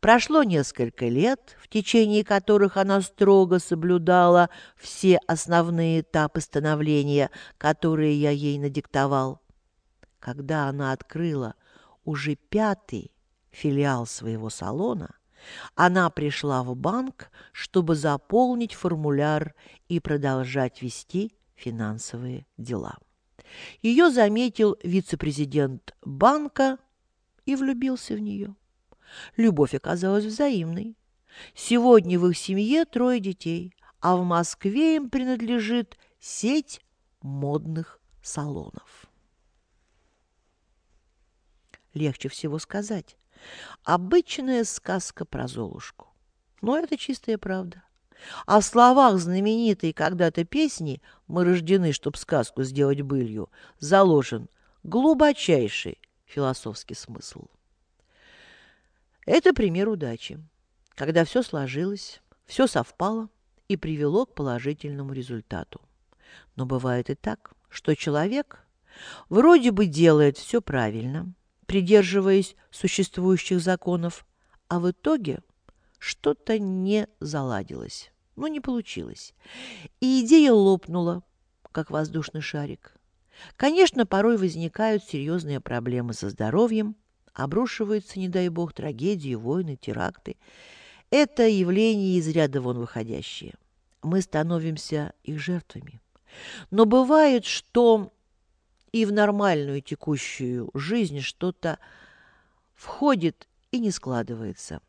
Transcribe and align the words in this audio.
Прошло 0.00 0.42
несколько 0.42 1.06
лет, 1.06 1.56
в 1.60 1.68
течение 1.68 2.24
которых 2.24 2.76
она 2.76 3.00
строго 3.00 3.58
соблюдала 3.58 4.50
все 4.76 5.18
основные 5.26 6.00
этапы 6.00 6.40
становления, 6.40 7.30
которые 7.58 8.14
я 8.14 8.30
ей 8.30 8.58
надиктовал. 8.58 9.40
Когда 10.18 10.68
она 10.68 10.92
открыла 10.92 11.54
уже 12.04 12.34
пятый 12.36 13.12
филиал 13.50 14.06
своего 14.06 14.50
салона, 14.50 15.14
она 15.74 16.10
пришла 16.10 16.62
в 16.62 16.74
банк, 16.76 17.30
чтобы 17.52 17.94
заполнить 17.94 18.74
формуляр 18.74 19.54
и 19.88 20.00
продолжать 20.00 20.82
вести 20.82 21.32
финансовые 21.54 22.46
дела. 22.56 22.96
Ее 23.82 24.10
заметил 24.10 24.76
вице-президент 24.82 25.94
банка 26.02 26.78
и 27.46 27.56
влюбился 27.56 28.14
в 28.14 28.18
нее. 28.18 28.54
Любовь 29.36 29.74
оказалась 29.74 30.24
взаимной. 30.24 30.96
Сегодня 31.54 32.18
в 32.18 32.26
их 32.28 32.36
семье 32.36 32.84
трое 32.84 33.20
детей, 33.20 33.74
а 34.00 34.16
в 34.16 34.24
Москве 34.24 34.96
им 34.96 35.10
принадлежит 35.10 35.98
сеть 36.20 36.80
модных 37.20 38.00
салонов. 38.22 39.06
Легче 41.94 42.28
всего 42.28 42.58
сказать. 42.58 43.16
Обычная 43.84 44.64
сказка 44.64 45.24
про 45.24 45.48
Золушку. 45.48 46.08
Но 46.60 46.78
это 46.78 46.96
чистая 46.96 47.38
правда. 47.38 47.82
В 48.46 48.60
словах 48.62 49.18
знаменитой 49.18 49.92
когда-то 49.92 50.44
песни 50.44 51.00
«Мы 51.28 51.44
рождены, 51.44 51.92
чтоб 51.92 52.16
сказку 52.16 52.64
сделать 52.64 53.00
былью» 53.02 53.48
заложен 53.78 54.48
глубочайший 54.82 55.98
философский 56.26 56.94
смысл. 56.94 57.46
Это 59.30 59.52
пример 59.52 59.90
удачи, 59.90 60.42
когда 60.94 61.26
все 61.26 61.42
сложилось, 61.42 62.22
все 62.46 62.66
совпало 62.66 63.28
и 63.68 63.76
привело 63.76 64.24
к 64.24 64.34
положительному 64.34 65.12
результату. 65.12 65.82
Но 66.56 66.64
бывает 66.64 67.10
и 67.10 67.14
так, 67.14 67.52
что 67.68 67.94
человек 67.94 68.64
вроде 69.28 69.70
бы 69.70 69.84
делает 69.84 70.38
все 70.38 70.62
правильно, 70.62 71.30
придерживаясь 71.66 72.56
существующих 72.70 73.60
законов, 73.60 74.24
а 74.68 74.80
в 74.80 74.90
итоге 74.92 75.40
что-то 75.98 76.58
не 76.58 77.06
заладилось, 77.20 78.10
ну 78.34 78.46
не 78.46 78.60
получилось. 78.60 79.34
И 80.00 80.24
идея 80.24 80.52
лопнула, 80.52 81.22
как 81.70 81.90
воздушный 81.90 82.40
шарик. 82.40 82.94
Конечно, 83.56 84.06
порой 84.06 84.38
возникают 84.38 85.04
серьезные 85.04 85.60
проблемы 85.60 86.14
со 86.14 86.30
здоровьем, 86.30 86.96
обрушиваются, 87.38 88.18
не 88.18 88.28
дай 88.28 88.48
бог, 88.48 88.72
трагедии, 88.72 89.34
войны, 89.34 89.76
теракты. 89.76 90.36
Это 91.10 91.46
явления 91.46 92.18
из 92.18 92.28
ряда 92.28 92.60
вон 92.60 92.78
выходящие. 92.78 93.54
Мы 94.02 94.20
становимся 94.20 95.12
их 95.22 95.38
жертвами. 95.38 96.00
Но 96.70 96.84
бывает, 96.84 97.44
что 97.44 98.12
и 98.92 99.06
в 99.06 99.12
нормальную 99.12 99.80
текущую 99.80 100.70
жизнь 100.74 101.20
что-то 101.20 101.78
входит 102.74 103.48
и 103.70 103.78
не 103.78 103.90
складывается. 103.90 104.80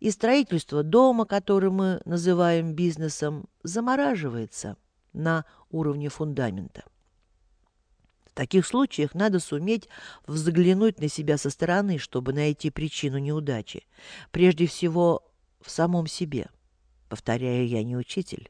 И 0.00 0.10
строительство 0.10 0.82
дома, 0.82 1.26
который 1.26 1.70
мы 1.70 2.00
называем 2.04 2.74
бизнесом, 2.74 3.46
замораживается 3.62 4.76
на 5.12 5.44
уровне 5.70 6.08
фундамента 6.08 6.84
таких 8.38 8.64
случаях 8.66 9.14
надо 9.14 9.40
суметь 9.40 9.88
взглянуть 10.28 11.00
на 11.00 11.08
себя 11.08 11.36
со 11.38 11.50
стороны, 11.50 11.98
чтобы 11.98 12.32
найти 12.32 12.70
причину 12.70 13.18
неудачи. 13.18 13.84
Прежде 14.30 14.68
всего, 14.68 15.28
в 15.60 15.68
самом 15.70 16.06
себе. 16.06 16.48
Повторяю, 17.08 17.66
я 17.66 17.82
не 17.82 17.96
учитель. 17.96 18.48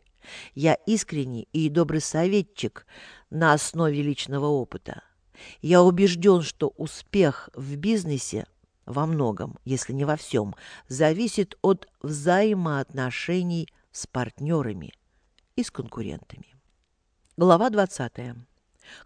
Я 0.55 0.75
искренний 0.75 1.48
и 1.55 1.70
добрый 1.70 2.03
советчик 2.03 2.86
на 3.30 3.55
основе 3.55 4.02
личного 4.02 4.45
опыта. 4.45 5.02
Я 5.62 5.83
убежден, 5.83 6.42
что 6.42 6.68
успех 6.77 7.48
в 7.55 7.77
бизнесе 7.77 8.46
во 8.85 9.07
многом, 9.07 9.58
если 9.64 9.95
не 9.95 10.05
во 10.05 10.17
всем, 10.17 10.55
зависит 10.89 11.57
от 11.62 11.89
взаимоотношений 12.02 13.68
с 13.91 14.07
партнерами 14.07 14.92
и 15.57 15.62
с 15.62 15.70
конкурентами. 15.70 16.55
Глава 17.39 17.70
20. 17.70 18.48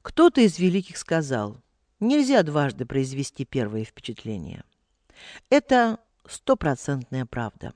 Кто-то 0.02 0.40
из 0.40 0.58
великих 0.58 0.96
сказал, 0.96 1.60
нельзя 2.00 2.42
дважды 2.42 2.86
произвести 2.86 3.44
первое 3.44 3.84
впечатление. 3.84 4.64
Это 5.50 5.98
стопроцентная 6.26 7.26
правда. 7.26 7.74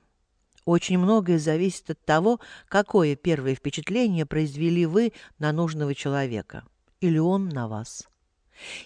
Очень 0.65 0.97
многое 0.97 1.39
зависит 1.39 1.89
от 1.91 2.03
того, 2.03 2.39
какое 2.67 3.15
первое 3.15 3.55
впечатление 3.55 4.25
произвели 4.25 4.85
вы 4.85 5.13
на 5.39 5.53
нужного 5.53 5.95
человека 5.95 6.65
или 6.99 7.17
он 7.17 7.47
на 7.49 7.67
вас. 7.67 8.07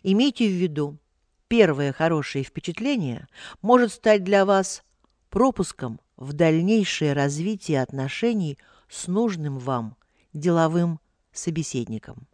Имейте 0.03 0.47
в 0.47 0.51
виду, 0.51 0.99
первое 1.47 1.91
хорошее 1.91 2.43
впечатление 2.43 3.27
может 3.61 3.93
стать 3.93 4.23
для 4.23 4.45
вас 4.45 4.83
пропуском 5.29 5.99
в 6.17 6.33
дальнейшее 6.33 7.13
развитие 7.13 7.81
отношений 7.81 8.59
с 8.87 9.07
нужным 9.07 9.57
вам 9.57 9.97
деловым 10.33 10.99
собеседником. 11.31 12.27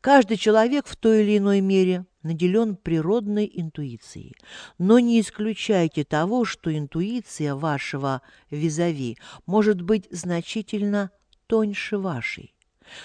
Каждый 0.00 0.36
человек 0.36 0.86
в 0.86 0.96
той 0.96 1.22
или 1.22 1.38
иной 1.38 1.60
мере 1.60 2.06
наделен 2.22 2.76
природной 2.76 3.50
интуицией. 3.52 4.34
Но 4.78 4.98
не 4.98 5.20
исключайте 5.20 6.04
того, 6.04 6.44
что 6.44 6.76
интуиция 6.76 7.54
вашего 7.54 8.22
визави 8.50 9.16
может 9.46 9.80
быть 9.80 10.06
значительно 10.10 11.10
тоньше 11.46 11.98
вашей. 11.98 12.54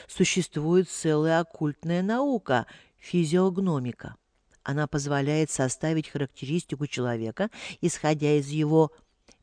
Существует 0.08 0.90
целая 0.90 1.40
оккультная 1.42 2.02
наука– 2.02 2.66
физиогномика. 2.98 4.16
Она 4.64 4.88
позволяет 4.88 5.52
составить 5.52 6.10
характеристику 6.10 6.88
человека, 6.88 7.52
исходя 7.82 8.34
из 8.34 8.48
его 8.48 8.92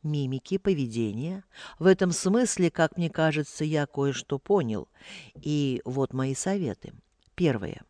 мимики, 0.03 0.59
поведения. 0.59 1.45
В 1.79 1.87
этом 1.87 2.11
смысле, 2.11 2.73
как 2.73 2.97
мне 2.97 3.09
кажется, 3.09 3.65
я 3.65 3.87
кое-что 3.87 4.41
понял. 4.41 4.89
И 5.37 5.81
вот 5.85 6.13
мои 6.13 6.35
советы. 6.35 6.93
Первое. 7.35 7.83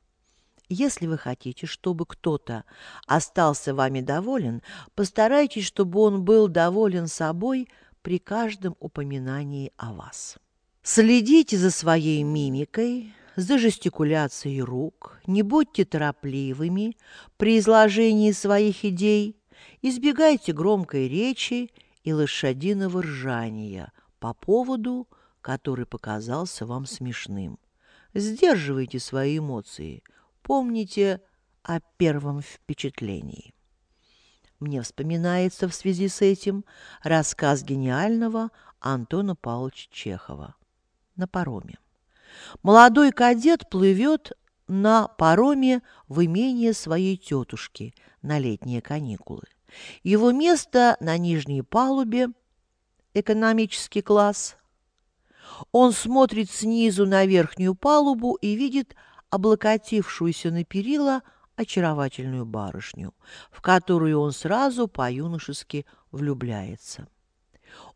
Если 0.69 1.07
вы 1.07 1.19
хотите, 1.19 1.67
чтобы 1.67 2.07
кто-то 2.07 2.65
остался 3.07 3.75
вами 3.75 4.01
доволен, 4.01 4.63
постарайтесь, 4.95 5.67
чтобы 5.67 6.01
он 6.01 6.25
был 6.25 6.49
доволен 6.49 7.09
собой 7.09 7.69
при 8.01 8.19
каждом 8.19 8.77
упоминании 8.81 9.73
о 9.77 9.93
вас. 9.93 10.39
Следите 10.83 11.59
за 11.59 11.71
своей 11.71 12.23
мимикой, 12.23 13.15
за 13.37 13.59
жестикуляцией 13.59 14.63
рук, 14.63 15.21
не 15.27 15.43
будьте 15.43 15.85
торопливыми 15.85 16.97
при 17.37 17.59
изложении 17.59 18.33
своих 18.33 18.85
идей, 18.85 19.37
избегайте 19.83 20.53
громкой 20.53 21.09
речи 21.09 21.71
и 22.03 22.13
лошадиного 22.13 23.03
ржания 23.03 23.93
по 24.19 24.35
поводу, 24.35 25.09
который 25.41 25.87
показался 25.87 26.67
вам 26.67 26.87
смешным. 26.87 27.59
Сдерживайте 28.15 28.99
свои 28.99 29.39
эмоции. 29.39 30.03
Помните 30.43 31.21
о 31.63 31.81
первом 31.97 32.43
впечатлении. 32.43 33.55
Мне 34.61 34.83
вспоминается 34.83 35.69
в 35.69 35.75
связи 35.75 36.09
с 36.09 36.21
этим 36.21 36.65
рассказ 37.03 37.63
гениального 37.63 38.51
Антона 38.81 39.35
Павловича 39.35 39.89
Чехова 39.91 40.55
на 41.17 41.27
пароме. 41.27 41.79
Молодой 42.63 43.13
кадет 43.13 43.69
плывет 43.69 44.33
на 44.69 45.09
пароме 45.09 45.83
в 46.09 46.25
имение 46.25 46.73
своей 46.75 47.17
тетушки 47.17 47.95
на 48.23 48.39
летние 48.39 48.81
каникулы. 48.81 49.43
Его 50.03 50.33
место 50.33 50.97
на 51.01 51.17
нижней 51.17 51.63
палубе, 51.63 52.29
экономический 53.15 54.03
класс, 54.03 54.57
он 55.71 55.93
смотрит 55.93 56.51
снизу 56.51 57.07
на 57.07 57.25
верхнюю 57.27 57.75
палубу 57.75 58.35
и 58.35 58.55
видит 58.55 58.95
облокотившуюся 59.31 60.51
на 60.51 60.65
перила 60.65 61.23
очаровательную 61.57 62.45
барышню, 62.45 63.15
в 63.51 63.61
которую 63.61 64.21
он 64.21 64.33
сразу 64.33 64.89
по-юношески 64.89 65.87
влюбляется. 66.11 67.09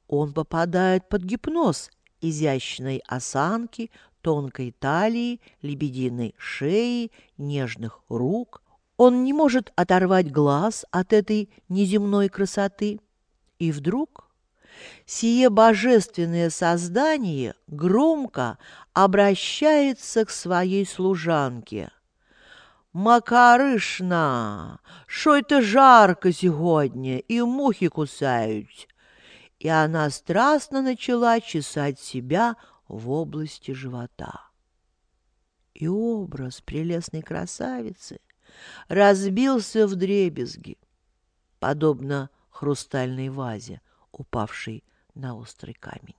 Он 0.08 0.32
попадает 0.32 1.08
под 1.08 1.22
гипноз 1.22 1.90
изящной 2.20 3.02
осанки, 3.06 3.90
тонкой 4.22 4.72
талии, 4.72 5.40
лебединой 5.62 6.34
шеи, 6.38 7.12
нежных 7.38 8.00
рук. 8.08 8.62
Он 8.96 9.24
не 9.24 9.32
может 9.32 9.72
оторвать 9.76 10.32
глаз 10.32 10.84
от 10.90 11.12
этой 11.12 11.50
неземной 11.68 12.28
красоты. 12.28 13.00
И 13.58 13.72
вдруг 13.72 14.25
сие 15.04 15.50
божественное 15.50 16.50
создание 16.50 17.54
громко 17.66 18.58
обращается 18.92 20.24
к 20.24 20.30
своей 20.30 20.86
служанке. 20.86 21.90
Макарышна, 22.92 24.78
що 25.06 25.36
это 25.36 25.60
жарко 25.60 26.32
сегодня, 26.32 27.18
и 27.18 27.42
мухи 27.42 27.88
кусают. 27.88 28.88
И 29.58 29.68
она 29.68 30.08
страстно 30.08 30.80
начала 30.80 31.40
чесать 31.40 32.00
себя 32.00 32.56
в 32.88 33.10
области 33.10 33.72
живота. 33.72 34.40
И 35.74 35.88
образ 35.88 36.62
прелестной 36.62 37.20
красавицы 37.20 38.18
разбился 38.88 39.86
в 39.86 39.94
дребезги, 39.94 40.78
подобно 41.58 42.30
хрустальной 42.48 43.28
вазе, 43.28 43.82
упавшей 44.16 44.82
на 45.14 45.36
острый 45.36 45.74
камень. 45.74 46.16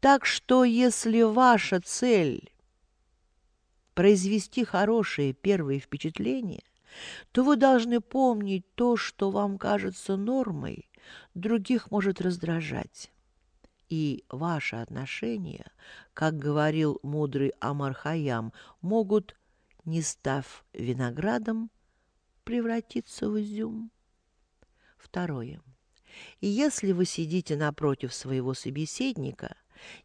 Так 0.00 0.26
что, 0.26 0.64
если 0.64 1.22
ваша 1.22 1.80
цель 1.80 2.52
произвести 3.94 4.64
хорошее 4.64 5.32
первое 5.32 5.78
впечатление, 5.78 6.64
то 7.30 7.44
вы 7.44 7.56
должны 7.56 8.00
помнить 8.00 8.66
то, 8.74 8.96
что 8.96 9.30
вам 9.30 9.58
кажется 9.58 10.16
нормой, 10.16 10.90
других 11.34 11.90
может 11.90 12.20
раздражать. 12.20 13.10
И 13.88 14.24
ваши 14.28 14.76
отношения, 14.76 15.70
как 16.14 16.38
говорил 16.38 16.98
мудрый 17.02 17.52
Амар 17.60 17.94
Хаям, 17.94 18.52
могут, 18.80 19.36
не 19.84 20.02
став 20.02 20.64
виноградом, 20.72 21.70
превратиться 22.44 23.28
в 23.28 23.40
изюм. 23.40 23.90
Второе. 24.96 25.60
Если 26.40 26.92
вы 26.92 27.04
сидите 27.04 27.56
напротив 27.56 28.14
своего 28.14 28.54
собеседника, 28.54 29.56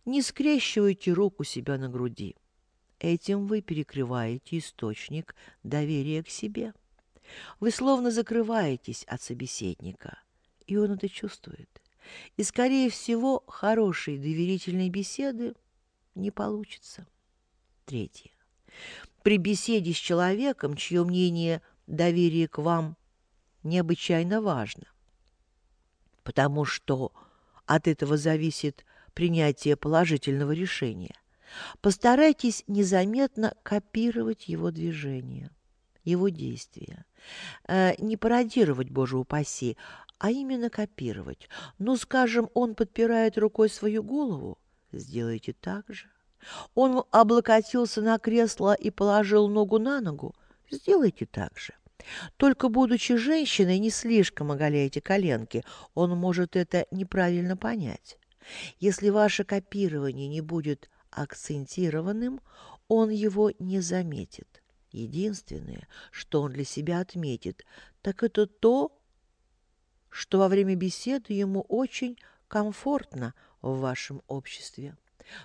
не 0.06 0.21
скрещивайте 0.21 1.13
рук 1.13 1.39
у 1.39 1.44
себя 1.44 1.77
на 1.77 1.89
груди. 1.89 2.36
Этим 3.00 3.48
вы 3.48 3.62
перекрываете 3.62 4.57
источник 4.57 5.36
доверия 5.63 6.24
к 6.24 6.30
себе. 6.30 6.74
Вы 7.59 7.71
словно 7.71 8.09
закрываетесь 8.09 9.04
от 9.04 9.21
собеседника, 9.21 10.19
и 10.65 10.77
он 10.77 10.94
это 10.94 11.09
чувствует. 11.09 11.69
И, 12.38 12.44
скорее 12.44 12.89
всего, 12.89 13.44
хорошей 13.48 14.18
доверительной 14.18 14.89
беседы 14.89 15.53
не 16.15 16.31
получится. 16.31 17.06
Третье. 17.86 18.31
При 19.24 19.38
беседе 19.38 19.94
с 19.94 19.98
человеком, 19.98 20.75
чье 20.75 21.03
мнение 21.03 21.62
доверие 21.86 22.48
к 22.48 22.60
вам 22.60 22.95
необычайно 23.63 24.42
важно, 24.42 24.88
потому 26.27 26.65
что 26.65 27.13
от 27.65 27.88
этого 27.88 28.18
зависит 28.18 28.85
принятие 29.13 29.77
положительного 29.77 30.51
решения– 30.51 31.15
Постарайтесь 31.79 32.65
незаметно 32.68 33.53
копировать 33.63 34.50
его 34.50 34.69
движения, 34.69 35.50
его 36.03 36.27
действия. 36.27 37.06
Э, 37.69 37.94
не 38.00 38.18
пародировать, 38.18 38.89
боже 38.89 39.18
упаси, 39.18 39.77
а 40.19 40.29
именно 40.29 40.69
копировать. 40.69 41.47
Ну, 41.79 41.95
скажем, 41.95 42.50
он 42.53 42.75
подпирает 42.75 43.38
рукой 43.38 43.69
свою 43.69 44.03
голову, 44.03 44.57
сделайте 44.91 45.53
так 45.53 45.85
же. 45.88 46.09
Он 46.75 47.06
облокотился 47.12 48.01
на 48.01 48.19
кресло 48.19 48.74
и 48.74 48.89
положил 48.89 49.47
ногу 49.47 49.79
на 49.79 50.01
ногу, 50.01 50.35
сделайте 50.69 51.25
так 51.25 51.57
же. 51.57 51.74
Только 52.38 52.69
будучи 52.69 53.15
женщиной, 53.15 53.80
не 53.80 53.89
слишком 53.89 54.51
оголяйте 54.51 55.01
коленки, 55.01 55.63
он 55.94 56.18
может 56.18 56.56
это 56.56 56.86
неправильно 56.92 57.57
понять. 57.57 58.18
Если 58.80 59.09
ваше 59.09 59.44
копирование 59.44 60.27
не 60.27 60.42
будет 60.42 60.89
акцентированным, 61.12 62.42
он 62.88 63.09
его 63.09 63.51
не 63.59 63.81
заметит. 63.81 64.63
Единственное, 64.92 65.88
что 66.12 66.42
он 66.42 66.54
для 66.54 66.63
себя 66.63 67.00
отметит, 67.00 67.65
так 68.01 68.24
это 68.24 68.48
то, 68.48 68.98
что 70.10 70.39
во 70.39 70.48
время 70.48 70.75
беседы 70.75 71.33
ему 71.33 71.62
очень 71.62 72.18
комфортно 72.48 73.33
в 73.62 73.80
вашем 73.80 74.21
обществе, 74.27 74.95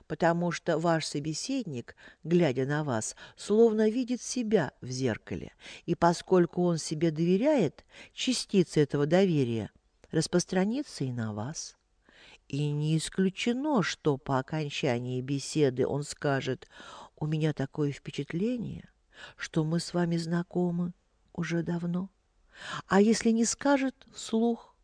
потому 0.06 0.50
что 0.50 0.78
ваш 0.78 1.06
собеседник, 1.06 1.96
глядя 2.24 2.66
на 2.66 2.84
вас, 2.84 3.16
словно 3.36 3.88
видит 3.88 4.20
себя 4.20 4.72
в 4.80 4.88
зеркале, 4.88 5.52
и 5.86 5.94
поскольку 5.94 6.62
он 6.64 6.78
себе 6.78 7.10
доверяет, 7.10 7.84
частица 8.12 8.80
этого 8.80 9.06
доверия 9.06 9.70
распространится 10.10 11.04
и 11.04 11.12
на 11.12 11.32
вас. 11.32 11.76
И 12.48 12.70
не 12.70 12.98
исключено, 12.98 13.82
что 13.82 14.18
по 14.18 14.38
окончании 14.38 15.20
беседы 15.20 15.86
он 15.86 16.02
скажет 16.02 16.68
«У 17.16 17.26
меня 17.26 17.52
такое 17.52 17.92
впечатление, 17.92 18.88
что 19.36 19.64
мы 19.64 19.80
с 19.80 19.94
вами 19.94 20.16
знакомы 20.16 20.92
уже 21.32 21.62
давно». 21.62 22.10
А 22.86 23.00
если 23.00 23.30
не 23.30 23.44
скажет 23.44 23.94
вслух, 24.12 24.74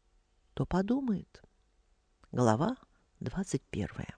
то 0.54 0.66
подумает. 0.66 1.42
Глава 2.32 2.76
двадцать 3.20 3.62
первая. 3.62 4.17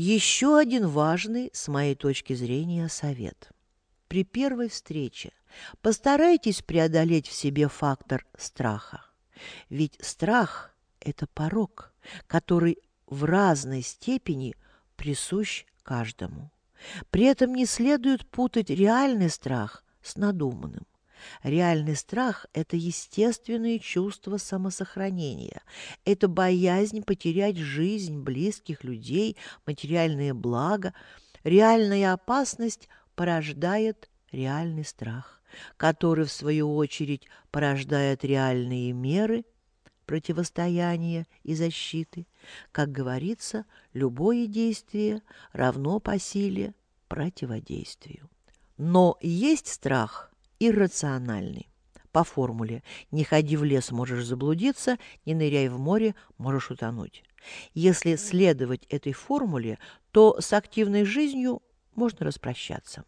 Еще 0.00 0.56
один 0.56 0.86
важный, 0.86 1.50
с 1.52 1.66
моей 1.66 1.96
точки 1.96 2.32
зрения, 2.32 2.88
совет. 2.88 3.50
При 4.06 4.22
первой 4.22 4.68
встрече 4.68 5.32
постарайтесь 5.82 6.62
преодолеть 6.62 7.26
в 7.26 7.32
себе 7.32 7.66
фактор 7.66 8.24
страха. 8.38 9.04
Ведь 9.68 9.98
страх– 10.00 10.72
это 11.00 11.26
порог, 11.26 11.92
который 12.28 12.78
в 13.08 13.24
разной 13.24 13.82
степени 13.82 14.54
присущ 14.94 15.64
каждому. 15.82 16.52
При 17.10 17.24
этом 17.24 17.52
не 17.52 17.66
следует 17.66 18.24
путать 18.30 18.70
реальный 18.70 19.30
страх 19.30 19.82
с 20.00 20.14
надуманным. 20.14 20.86
Реальный 21.42 21.96
страх– 21.96 22.46
это 22.52 22.76
естественное 22.76 23.78
чувство 23.78 24.36
самосохранения. 24.36 25.62
Это 26.04 26.28
боязнь 26.28 27.02
потерять 27.02 27.56
жизнь 27.56 28.20
близких 28.20 28.84
людей, 28.84 29.36
материальные 29.66 30.34
блага. 30.34 30.94
Реальная 31.44 32.12
опасность 32.12 32.88
порождает 33.14 34.08
реальный 34.32 34.84
страх, 34.84 35.40
который, 35.76 36.24
в 36.24 36.32
свою 36.32 36.74
очередь, 36.74 37.26
порождает 37.50 38.24
реальные 38.24 38.92
меры– 38.92 39.44
противостояния 40.08 41.26
и 41.44 41.54
защиты. 41.54 42.26
Как 42.72 42.90
говорится, 42.90 43.66
любое 43.92 44.46
действие 44.46 45.22
равно 45.52 46.00
по 46.00 46.18
силе 46.18 46.74
противодействию. 47.08 48.28
Но 48.78 49.18
есть 49.20 49.68
страх 49.68 50.27
иррациональный. 50.60 51.68
По 52.12 52.24
формуле 52.24 52.82
«не 53.10 53.24
ходи 53.24 53.56
в 53.56 53.64
лес, 53.64 53.90
можешь 53.90 54.24
заблудиться, 54.24 54.98
не 55.24 55.34
ныряй 55.34 55.68
в 55.68 55.78
море, 55.78 56.14
можешь 56.38 56.70
утонуть». 56.70 57.22
Если 57.74 58.16
следовать 58.16 58.84
этой 58.86 59.12
формуле, 59.12 59.78
то 60.10 60.40
с 60.40 60.52
активной 60.52 61.04
жизнью 61.04 61.62
можно 61.94 62.26
распрощаться. 62.26 63.04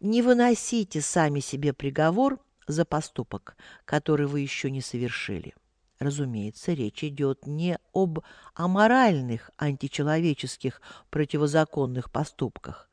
Не 0.00 0.22
выносите 0.22 1.00
сами 1.00 1.40
себе 1.40 1.72
приговор 1.72 2.38
за 2.66 2.84
поступок, 2.84 3.56
который 3.84 4.26
вы 4.26 4.40
еще 4.40 4.70
не 4.70 4.80
совершили. 4.80 5.54
Разумеется, 5.98 6.72
речь 6.72 7.04
идет 7.04 7.46
не 7.46 7.78
об 7.92 8.20
аморальных, 8.54 9.50
античеловеческих, 9.58 10.80
противозаконных 11.10 12.10
поступках. 12.10 12.89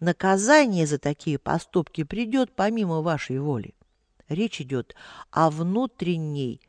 Наказание 0.00 0.86
за 0.86 0.98
такие 0.98 1.38
поступки 1.38 2.04
придет 2.04 2.54
помимо 2.54 3.00
вашей 3.00 3.38
воли. 3.38 3.74
Речь 4.28 4.60
идет 4.60 4.94
о 5.30 5.50
внутренней 5.50 6.60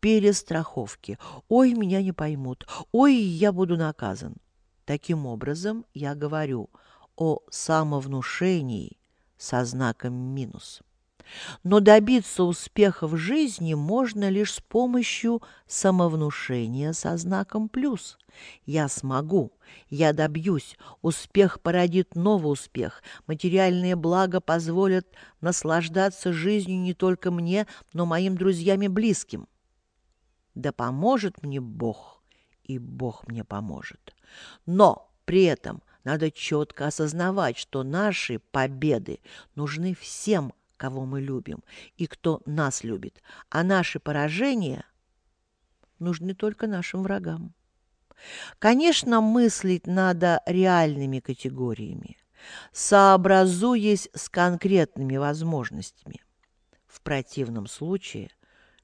перестраховке. 0.00 1.18
«Ой, 1.48 1.74
меня 1.74 2.02
не 2.02 2.12
поймут! 2.12 2.66
Ой, 2.92 3.14
я 3.14 3.52
буду 3.52 3.76
наказан!» 3.76 4.36
Таким 4.84 5.26
образом, 5.26 5.84
я 5.94 6.14
говорю 6.14 6.70
о 7.16 7.40
самовнушении 7.50 8.98
со 9.36 9.64
знаком 9.64 10.14
минус. 10.14 10.82
Но 11.62 11.80
добиться 11.80 12.44
успеха 12.44 13.06
в 13.06 13.16
жизни 13.16 13.74
можно 13.74 14.28
лишь 14.28 14.54
с 14.54 14.60
помощью 14.60 15.42
самовнушения 15.66 16.92
со 16.92 17.16
знаком 17.16 17.68
«плюс». 17.68 18.18
Я 18.64 18.88
смогу, 18.88 19.52
я 19.88 20.12
добьюсь, 20.12 20.76
успех 21.02 21.60
породит 21.60 22.14
новый 22.14 22.52
успех, 22.52 23.02
материальные 23.26 23.96
блага 23.96 24.40
позволят 24.40 25.06
наслаждаться 25.40 26.32
жизнью 26.32 26.80
не 26.80 26.94
только 26.94 27.30
мне, 27.30 27.66
но 27.92 28.06
моим 28.06 28.36
друзьям 28.36 28.82
и 28.82 28.88
близким. 28.88 29.48
Да 30.54 30.72
поможет 30.72 31.42
мне 31.42 31.60
Бог, 31.60 32.22
и 32.64 32.78
Бог 32.78 33.26
мне 33.26 33.44
поможет. 33.44 34.14
Но 34.66 35.10
при 35.24 35.44
этом 35.44 35.82
надо 36.04 36.30
четко 36.30 36.86
осознавать, 36.86 37.56
что 37.56 37.82
наши 37.82 38.38
победы 38.38 39.20
нужны 39.54 39.94
всем, 39.94 40.52
кого 40.80 41.04
мы 41.04 41.20
любим, 41.20 41.62
и 41.98 42.06
кто 42.06 42.40
нас 42.46 42.84
любит, 42.84 43.22
а 43.50 43.62
наши 43.62 44.00
поражения 44.00 44.86
нужны 45.98 46.34
только 46.34 46.66
нашим 46.66 47.02
врагам. 47.02 47.52
Конечно, 48.58 49.20
мыслить 49.20 49.86
надо 49.86 50.40
реальными 50.46 51.20
категориями. 51.20 52.16
сообразуясь 52.72 54.08
с 54.14 54.30
конкретными 54.30 55.18
возможностями. 55.18 56.24
В 56.86 57.02
противном 57.02 57.66
случае 57.66 58.30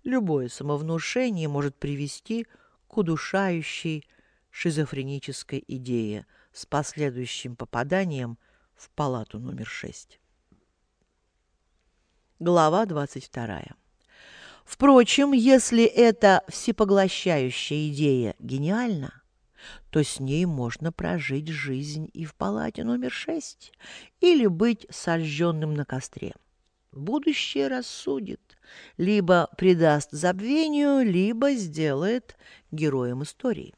любое 0.04 0.50
самовнушение 0.50 1.48
может 1.48 1.74
привести 1.76 2.46
к 2.86 2.98
удушающей 2.98 4.06
шизофренической 4.50 5.64
идее 5.66 6.26
с 6.52 6.66
последующим 6.66 7.56
попаданием 7.56 8.36
в 8.74 8.90
палату 8.90 9.38
номер 9.38 9.66
6. 9.66 10.20
Глава 12.38 12.84
22. 12.84 13.62
Впрочем, 14.66 15.32
если 15.32 15.84
эта 15.84 16.44
всепоглощающая 16.48 17.88
идея 17.88 18.34
гениальна, 18.38 19.22
то 19.88 20.04
с 20.04 20.20
ней 20.20 20.44
можно 20.44 20.92
прожить 20.92 21.48
жизнь 21.48 22.10
и 22.12 22.26
в 22.26 22.34
палате 22.34 22.84
номер 22.84 23.10
шесть 23.10 23.72
или 24.20 24.46
быть 24.48 24.86
сожженным 24.90 25.72
на 25.72 25.86
костре. 25.86 26.34
Будущее 26.92 27.68
рассудит, 27.68 28.58
либо 28.98 29.48
придаст 29.56 30.10
забвению, 30.10 31.10
либо 31.10 31.52
сделает 31.52 32.36
героем 32.70 33.22
истории. 33.22 33.74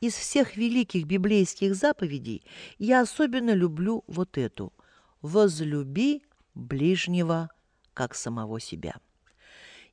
Из 0.00 0.14
всех 0.14 0.56
великих 0.56 1.04
библейских 1.04 1.74
заповедей 1.74 2.44
я 2.78 3.00
особенно 3.00 3.54
люблю 3.54 4.04
вот 4.06 4.38
эту 4.38 4.72
«возлюби 5.20 6.22
ближнего, 6.60 7.50
как 7.94 8.14
самого 8.14 8.60
себя». 8.60 8.94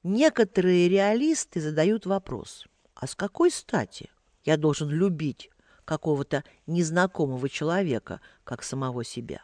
Некоторые 0.03 0.87
реалисты 0.87 1.59
задают 1.59 2.05
вопрос, 2.05 2.65
а 2.93 3.07
с 3.07 3.15
какой 3.15 3.51
стати 3.51 4.09
я 4.45 4.55
должен 4.55 4.89
любить 4.89 5.49
какого-то 5.85 6.43
незнакомого 6.65 7.49
человека, 7.49 8.21
как 8.43 8.63
самого 8.63 9.03
себя? 9.03 9.41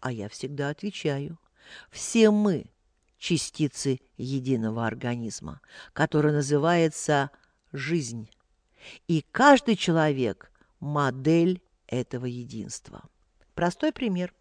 А 0.00 0.10
я 0.10 0.28
всегда 0.28 0.70
отвечаю, 0.70 1.38
все 1.90 2.30
мы 2.30 2.66
частицы 3.18 4.00
единого 4.16 4.86
организма, 4.86 5.60
который 5.92 6.32
называется 6.32 7.30
жизнь. 7.72 8.28
И 9.08 9.24
каждый 9.30 9.76
человек– 9.76 10.50
модель 10.80 11.62
этого 11.86 12.26
единства. 12.26 13.02
Простой 13.54 13.92
пример. 13.92 14.34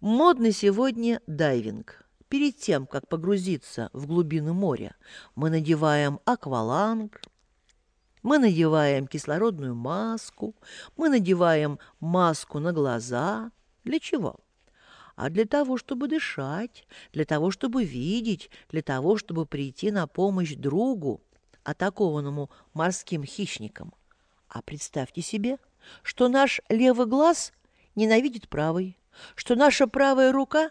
Модный 0.00 0.52
сегодня 0.52 1.20
дайвинг. 1.26 2.06
Перед 2.30 2.56
тем, 2.56 2.86
как 2.86 3.06
погрузиться 3.06 3.90
в 3.92 4.06
глубину 4.06 4.54
моря, 4.54 4.96
мы 5.34 5.50
надеваем 5.50 6.20
акваланг, 6.24 7.20
мы 8.22 8.38
надеваем 8.38 9.06
кислородную 9.06 9.74
маску, 9.74 10.56
мы 10.96 11.10
надеваем 11.10 11.78
маску 12.00 12.60
на 12.60 12.72
глаза. 12.72 13.52
Для 13.84 14.00
чего? 14.00 14.40
А 15.16 15.28
для 15.28 15.44
того, 15.44 15.76
чтобы 15.76 16.08
дышать, 16.08 16.86
для 17.12 17.26
того, 17.26 17.50
чтобы 17.50 17.84
видеть, 17.84 18.48
для 18.70 18.80
того, 18.80 19.18
чтобы 19.18 19.44
прийти 19.44 19.90
на 19.90 20.06
помощь 20.06 20.54
другу, 20.54 21.20
атакованному 21.62 22.48
морским 22.72 23.22
хищником. 23.22 23.92
А 24.48 24.62
представьте 24.62 25.20
себе, 25.20 25.58
что 26.02 26.30
наш 26.30 26.62
левый 26.70 27.06
глаз 27.06 27.52
ненавидит 27.94 28.48
правый, 28.48 28.96
что 29.34 29.54
наша 29.54 29.86
правая 29.86 30.32
рука 30.32 30.70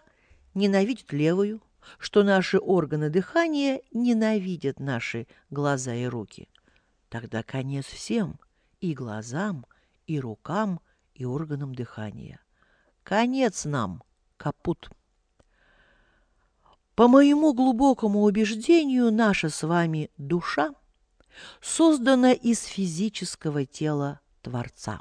ненавидит 0.53 1.11
левую, 1.11 1.61
что 1.97 2.23
наши 2.23 2.59
органы 2.59 3.09
дыхания 3.09 3.81
ненавидят 3.91 4.79
наши 4.79 5.27
глаза 5.49 5.93
и 5.93 6.05
руки. 6.05 6.49
Тогда 7.09 7.43
конец 7.43 7.85
всем, 7.85 8.39
и 8.79 8.93
глазам, 8.93 9.65
и 10.05 10.19
рукам, 10.19 10.79
и 11.13 11.25
органам 11.25 11.73
дыхания. 11.73 12.39
Конец 13.03 13.65
нам, 13.65 14.03
капут. 14.37 14.89
По 16.95 17.07
моему 17.07 17.53
глубокому 17.53 18.23
убеждению, 18.23 19.11
наша 19.11 19.49
с 19.49 19.63
вами 19.63 20.11
душа 20.17 20.73
создана 21.61 22.33
из 22.33 22.63
физического 22.63 23.65
тела 23.65 24.19
Творца. 24.41 24.99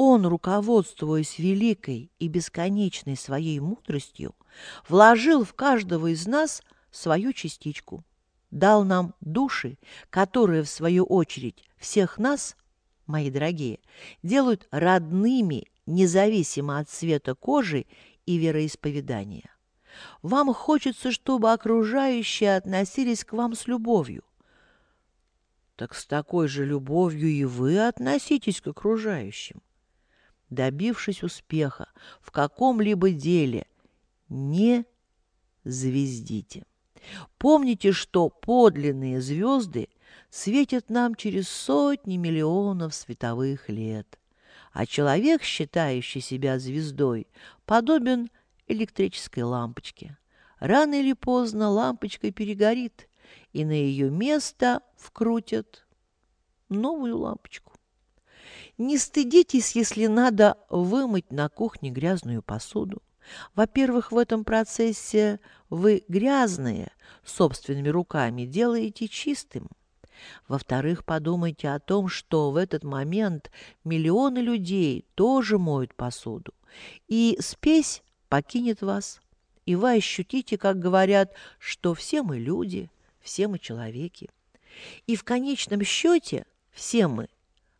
Он, 0.00 0.24
руководствуясь 0.26 1.40
великой 1.40 2.12
и 2.20 2.28
бесконечной 2.28 3.16
своей 3.16 3.58
мудростью, 3.58 4.36
вложил 4.88 5.44
в 5.44 5.54
каждого 5.54 6.12
из 6.12 6.24
нас 6.28 6.62
свою 6.92 7.32
частичку, 7.32 8.04
дал 8.52 8.84
нам 8.84 9.16
души, 9.20 9.76
которые, 10.08 10.62
в 10.62 10.68
свою 10.68 11.02
очередь, 11.02 11.64
всех 11.78 12.16
нас, 12.18 12.56
мои 13.06 13.28
дорогие, 13.28 13.80
делают 14.22 14.68
родными, 14.70 15.66
независимо 15.84 16.78
от 16.78 16.88
цвета 16.88 17.34
кожи 17.34 17.84
и 18.24 18.36
вероисповедания. 18.36 19.50
Вам 20.22 20.54
хочется, 20.54 21.10
чтобы 21.10 21.50
окружающие 21.50 22.54
относились 22.54 23.24
к 23.24 23.32
вам 23.32 23.56
с 23.56 23.66
любовью. 23.66 24.22
Так 25.74 25.96
с 25.96 26.06
такой 26.06 26.46
же 26.46 26.64
любовью 26.64 27.28
и 27.28 27.44
вы 27.44 27.84
относитесь 27.84 28.60
к 28.60 28.68
окружающим 28.68 29.60
добившись 30.50 31.22
успеха 31.22 31.88
в 32.20 32.30
каком-либо 32.30 33.10
деле, 33.10 33.66
не 34.28 34.84
звездите. 35.64 36.64
Помните, 37.38 37.92
что 37.92 38.28
подлинные 38.28 39.20
звезды 39.20 39.88
светят 40.30 40.90
нам 40.90 41.14
через 41.14 41.48
сотни 41.48 42.16
миллионов 42.16 42.94
световых 42.94 43.68
лет, 43.68 44.18
а 44.72 44.86
человек, 44.86 45.42
считающий 45.42 46.20
себя 46.20 46.58
звездой, 46.58 47.26
подобен 47.64 48.30
электрической 48.66 49.42
лампочке. 49.42 50.18
Рано 50.58 51.00
или 51.00 51.12
поздно 51.12 51.70
лампочка 51.70 52.32
перегорит, 52.32 53.08
и 53.52 53.64
на 53.64 53.72
ее 53.72 54.10
место 54.10 54.80
вкрутят 54.96 55.86
новую 56.68 57.18
лампочку. 57.18 57.77
Не 58.78 58.96
стыдитесь, 58.96 59.72
если 59.72 60.06
надо 60.06 60.56
вымыть 60.70 61.32
на 61.32 61.48
кухне 61.48 61.90
грязную 61.90 62.42
посуду. 62.42 63.02
Во-первых, 63.56 64.12
в 64.12 64.16
этом 64.16 64.44
процессе 64.44 65.40
вы 65.68 66.04
грязные 66.06 66.92
собственными 67.24 67.88
руками 67.88 68.44
делаете 68.44 69.08
чистым. 69.08 69.68
Во-вторых, 70.46 71.04
подумайте 71.04 71.68
о 71.70 71.80
том, 71.80 72.08
что 72.08 72.52
в 72.52 72.56
этот 72.56 72.84
момент 72.84 73.50
миллионы 73.84 74.38
людей 74.38 75.04
тоже 75.14 75.58
моют 75.58 75.94
посуду, 75.94 76.54
и 77.06 77.36
спесь 77.40 78.02
покинет 78.28 78.82
вас, 78.82 79.20
и 79.66 79.76
вы 79.76 79.94
ощутите, 79.96 80.56
как 80.56 80.78
говорят, 80.78 81.32
что 81.58 81.94
все 81.94 82.22
мы 82.22 82.38
люди, 82.38 82.90
все 83.20 83.48
мы 83.48 83.58
человеки. 83.58 84.30
И 85.06 85.16
в 85.16 85.24
конечном 85.24 85.82
счете 85.82 86.46
все 86.72 87.06
мы 87.06 87.28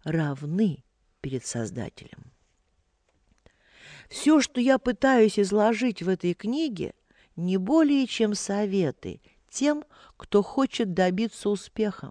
равны 0.05 0.85
перед 1.20 1.44
Создателем. 1.44 2.32
Все, 4.08 4.40
что 4.40 4.60
я 4.60 4.78
пытаюсь 4.78 5.38
изложить 5.38 6.02
в 6.02 6.08
этой 6.08 6.34
книге, 6.34 6.94
не 7.37 7.56
более 7.56 8.06
чем 8.06 8.34
советы 8.34 9.20
тем, 9.50 9.84
кто 10.16 10.42
хочет 10.42 10.94
добиться 10.94 11.50
успеха, 11.50 12.10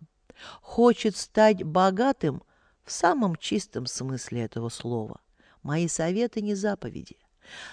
хочет 0.62 1.18
стать 1.18 1.64
богатым 1.64 2.44
в 2.84 2.92
самом 2.92 3.36
чистом 3.36 3.86
смысле 3.88 4.44
этого 4.44 4.70
слова. 4.70 5.20
Мои 5.64 5.88
советы 5.88 6.42
не 6.42 6.56
заповеди. 6.56 7.18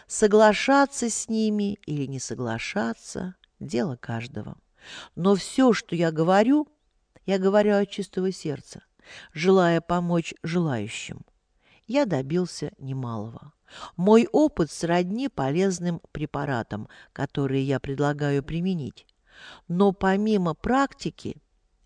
Соглашаться 0.06 1.10
с 1.10 1.28
ними 1.28 1.78
или 1.86 2.06
не 2.06 2.18
соглашаться– 2.18 3.34
дело 3.60 3.96
каждого. 3.96 4.56
Но 5.14 5.34
все, 5.34 5.72
что 5.72 5.94
я 5.94 6.10
говорю, 6.10 6.68
я 7.26 7.38
говорю 7.38 7.76
от 7.76 7.90
чистого 7.90 8.32
сердца– 8.32 8.82
желая 9.32 9.80
помочь 9.80 10.34
желающим. 10.42 11.20
Я 11.87 12.06
добился 12.06 12.73
немалого. 12.78 13.52
Мой 13.96 14.28
опыт 14.32 14.70
сродни 14.70 15.28
полезным 15.28 16.00
препаратам, 16.12 16.88
которые 17.12 17.62
я 17.64 17.80
предлагаю 17.80 18.42
применить. 18.42 19.06
Но 19.68 19.92
помимо 19.92 20.54
практики, 20.54 21.37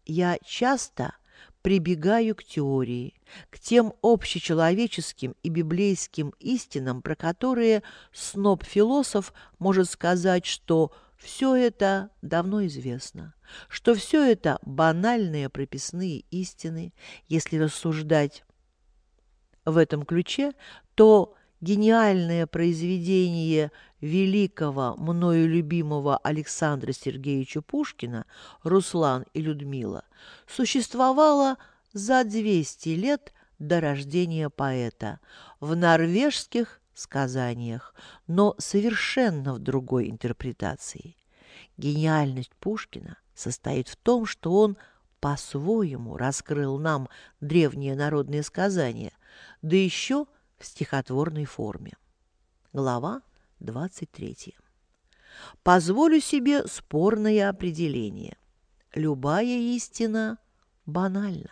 я 0.04 0.38
часто 0.44 1.14
прибегаю 1.62 2.36
к 2.36 2.44
теории, 2.44 3.14
к 3.50 3.58
тем 3.58 3.94
общечеловеческим 4.02 5.34
и 5.42 5.48
библейским 5.48 6.32
истинам, 6.38 7.02
про 7.02 7.16
которые 7.16 7.82
сноб-философ 8.12 9.32
может 9.58 9.90
сказать, 9.90 10.46
что– 10.46 10.92
все 11.18 11.54
это 11.54 12.10
давно 12.22 12.64
известно, 12.66 13.34
что 13.68 13.94
все 13.94 14.22
это 14.22 14.58
банальные 14.62 15.48
прописные 15.48 16.20
истины. 16.30 16.94
Если 17.26 17.58
рассуждать 17.58 18.44
в 19.64 19.76
этом 19.76 20.04
ключе, 20.04 20.52
то 20.94 21.34
гениальное 21.60 22.46
произведение 22.46 23.72
великого, 24.00 24.94
мною 24.96 25.48
любимого 25.48 26.16
Александра 26.18 26.92
Сергеевича 26.92 27.62
Пушкина 27.62 28.24
«Руслан 28.62 29.26
и 29.34 29.42
Людмила» 29.42 30.04
существовало 30.46 31.56
за 31.92 32.22
200 32.22 32.88
лет 32.90 33.32
до 33.58 33.80
рождения 33.80 34.50
поэта 34.50 35.18
в 35.58 35.74
норвежских 35.74 36.80
сказаниях, 36.98 37.94
но 38.26 38.54
совершенно 38.58 39.54
в 39.54 39.58
другой 39.58 40.10
интерпретации. 40.10 41.16
Гениальность 41.76 42.54
Пушкина 42.56 43.18
состоит 43.34 43.88
в 43.88 43.96
том, 43.96 44.26
что 44.26 44.54
он 44.54 44.76
по-своему 45.20 46.16
раскрыл 46.16 46.78
нам 46.78 47.08
древние 47.40 47.94
народные 47.94 48.42
сказания, 48.42 49.12
да 49.62 49.76
еще 49.76 50.26
в 50.58 50.66
стихотворной 50.66 51.44
форме. 51.44 51.92
Глава 52.72 53.22
23. 53.60 54.56
Позволю 55.62 56.20
себе 56.20 56.66
спорное 56.66 57.48
определение. 57.48 58.36
Любая 58.94 59.44
истина 59.44 60.38
банальна. 60.86 61.50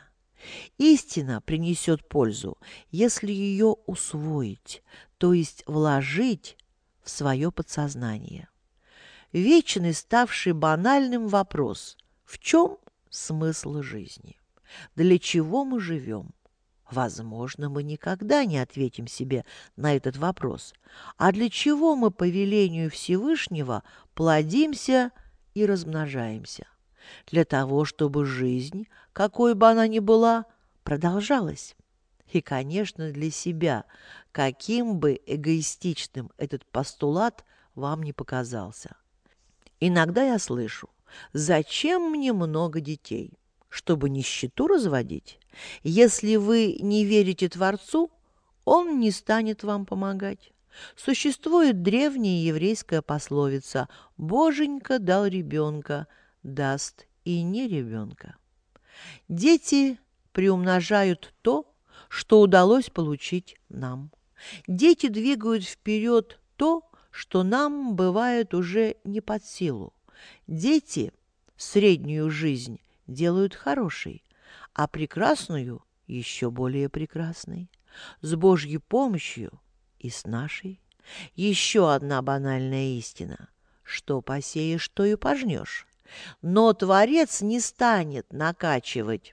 Истина 0.79 1.41
принесет 1.41 2.07
пользу, 2.09 2.59
если 2.91 3.33
ее 3.33 3.77
усвоить, 3.87 4.83
то 5.19 5.33
есть 5.33 5.63
вложить 5.67 6.57
в 7.03 7.11
свое 7.11 7.51
подсознание. 7.51 8.49
Вечный 9.33 9.95
ставший 9.95 10.53
банальным 10.53 11.29
вопрос– 11.29 11.97
в 12.27 12.41
чем 12.41 12.79
смысл 13.09 13.81
жизни? 13.81 14.37
Для 14.97 15.19
чего 15.19 15.65
мы 15.65 15.81
живем? 15.81 16.35
Возможно, 16.91 17.69
мы 17.69 17.85
никогда 17.85 18.45
не 18.45 18.59
ответим 18.59 19.07
себе 19.07 19.45
на 19.77 19.95
этот 19.95 20.17
вопрос. 20.17 20.75
А 21.17 21.33
для 21.33 21.49
чего 21.49 21.95
мы 21.95 22.11
по 22.11 22.29
велению 22.29 22.91
Всевышнего 22.91 23.85
плодимся 24.15 25.13
и 25.55 25.65
размножаемся? 25.65 26.67
Для 27.29 27.45
того, 27.45 27.85
чтобы 27.85 28.25
жизнь, 28.25 28.89
какой 29.13 29.55
бы 29.55 29.69
она 29.69 29.87
ни 29.87 30.01
была, 30.01 30.47
продолжалась. 30.83 31.77
И, 32.33 32.41
конечно, 32.41 33.13
для 33.13 33.31
себя, 33.31 33.85
каким 34.33 34.99
бы 34.99 35.21
эгоистичным 35.27 36.31
этот 36.37 36.65
постулат 36.67 37.45
вам 37.75 38.03
не 38.03 38.13
показался. 38.13 38.97
Иногда 39.81 40.25
я 40.25 40.39
слышу, 40.39 40.89
зачем 41.33 42.11
мне 42.11 42.33
много 42.33 42.81
детей? 42.81 43.33
Чтобы 43.69 44.09
нищету 44.09 44.67
разводить? 44.69 45.39
Если 45.83 46.37
вы 46.37 46.79
не 46.81 47.05
верите 47.05 47.49
Творцу, 47.49 48.11
он 48.65 48.99
не 48.99 49.11
станет 49.11 49.63
вам 49.63 49.87
помогать. 49.87 50.53
Существует 50.97 51.83
древняя 51.83 52.43
еврейская 52.43 53.03
пословица 53.03 53.89
«Боженька 54.17 54.99
дал 54.99 55.27
ребенка, 55.27 56.07
даст 56.43 57.07
и 57.25 57.43
не 57.43 57.69
ребенка». 57.69 58.37
Дети 59.29 59.99
приумножают 60.33 61.33
то, 61.43 61.76
что 62.09 62.41
удалось 62.41 62.91
получить 62.91 63.57
нам. 63.69 64.11
Дети 64.67 65.09
двигают 65.09 65.65
вперед 65.65 66.39
то, 66.57 66.89
что 67.11 67.43
нам 67.43 67.97
бывает 67.97 68.55
уже 68.55 68.97
не 69.05 69.21
под 69.21 69.45
силу. 69.45 69.95
Дети 70.47 71.13
среднюю 71.57 72.31
жизнь 72.31 72.81
делают 73.07 73.55
хорошей, 73.55 74.23
а 74.75 74.87
прекрасную 74.87 75.83
еще 76.07 76.51
более 76.51 76.89
прекрасной. 76.89 77.71
С 78.21 78.35
Божьей 78.35 78.79
помощью 78.79 79.61
и 79.99 80.11
с 80.11 80.25
нашей. 80.25 80.81
Еще 81.35 81.93
одна 81.93 82.21
банальная 82.21 82.99
истина. 82.99 83.49
Что 83.83 84.21
посеешь, 84.21 84.89
то 84.89 85.05
и 85.05 85.17
пожнешь. 85.17 85.87
Но 86.43 86.73
Творец 86.73 87.41
не 87.41 87.61
станет 87.61 88.33
накачивать 88.33 89.33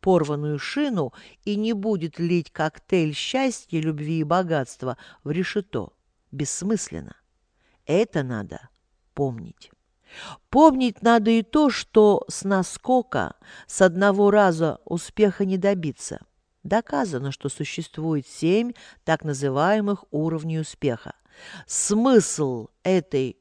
порванную 0.00 0.58
шину 0.58 1.12
и 1.44 1.56
не 1.56 1.72
будет 1.72 2.18
лить 2.18 2.50
коктейль 2.50 3.14
счастья, 3.14 3.80
любви 3.80 4.20
и 4.20 4.24
богатства 4.24 4.96
в 5.24 5.30
решето 5.30 5.92
бессмысленно. 6.30 7.16
Это 7.86 8.22
надо 8.22 8.68
помнить. 9.14 9.70
Помнить 10.50 11.02
надо 11.02 11.30
и 11.30 11.42
то, 11.42 11.70
что 11.70 12.24
с 12.28 12.44
наскока 12.44 13.34
с 13.66 13.82
одного 13.82 14.30
раза 14.30 14.80
успеха 14.84 15.44
не 15.44 15.58
добиться. 15.58 16.20
Доказано, 16.62 17.30
что 17.32 17.48
существует 17.48 18.26
семь 18.26 18.72
так 19.04 19.24
называемых 19.24 20.04
уровней 20.10 20.60
успеха. 20.60 21.14
Смысл 21.66 22.68
этой 22.82 23.38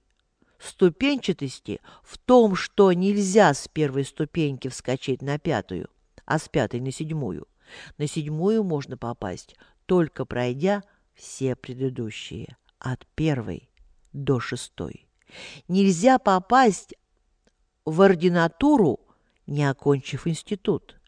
ступенчатости 0.60 1.82
в 2.04 2.18
том, 2.18 2.56
что 2.56 2.92
нельзя 2.94 3.54
с 3.54 3.68
первой 3.68 4.06
ступеньки 4.06 4.68
вскочить 4.68 5.22
на 5.22 5.40
пятую, 5.40 5.90
а 6.28 6.38
с 6.38 6.50
пятой 6.50 6.82
на 6.82 6.92
седьмую. 6.92 7.48
На 7.98 8.06
седьмую 8.06 8.64
можно 8.64 8.98
попасть, 8.98 9.56
только 9.88 10.26
пройдя 10.26 10.84
все 11.16 11.56
предыдущие 11.56 12.58
от 12.78 13.08
первой 13.16 13.70
до 14.14 14.40
шестой. 14.40 15.08
Нельзя 15.68 16.20
попасть 16.20 16.94
в 17.86 18.02
ординатуру, 18.02 19.00
не 19.48 19.64
окончив 19.64 20.28
институт. 20.28 21.00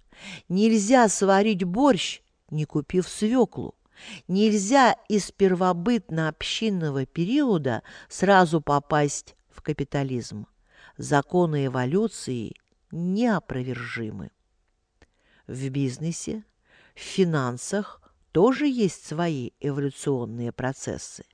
Нельзя 0.48 1.08
сварить 1.10 1.64
борщ, 1.64 2.22
не 2.50 2.66
купив 2.66 3.08
свеклу. 3.08 3.76
Нельзя 4.30 4.96
из 5.10 5.32
первобытно-общинного 5.32 7.06
периода 7.06 7.84
сразу 8.08 8.62
попасть 8.62 9.36
в 9.50 9.62
капитализм. 9.62 10.48
Законы 10.98 11.66
эволюции 11.66 12.56
неопровержимы. 12.92 14.32
В 15.50 15.70
бизнесе, 15.70 16.44
в 16.94 17.00
финансах 17.00 18.04
тоже 18.32 18.68
есть 18.68 19.04
свои 19.04 19.50
эволюционные 19.60 20.52
процессы. 20.52 21.26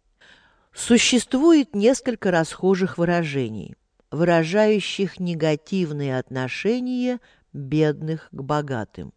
Существует 0.73 1.75
несколько 1.75 2.32
расхожих 2.32 2.97
выражений, 2.97 3.75
выражающих 4.12 5.19
негативные 5.19 6.17
отношения 6.17 7.19
бедных 7.51 8.30
к 8.32 8.41
богатым. 8.41 9.12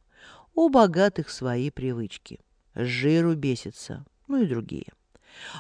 У 0.56 0.68
богатых 0.68 1.30
свои 1.30 1.70
привычки. 1.70 2.40
Жиру 2.74 3.36
бесится, 3.36 4.04
ну 4.26 4.42
и 4.42 4.46
другие. 4.46 4.92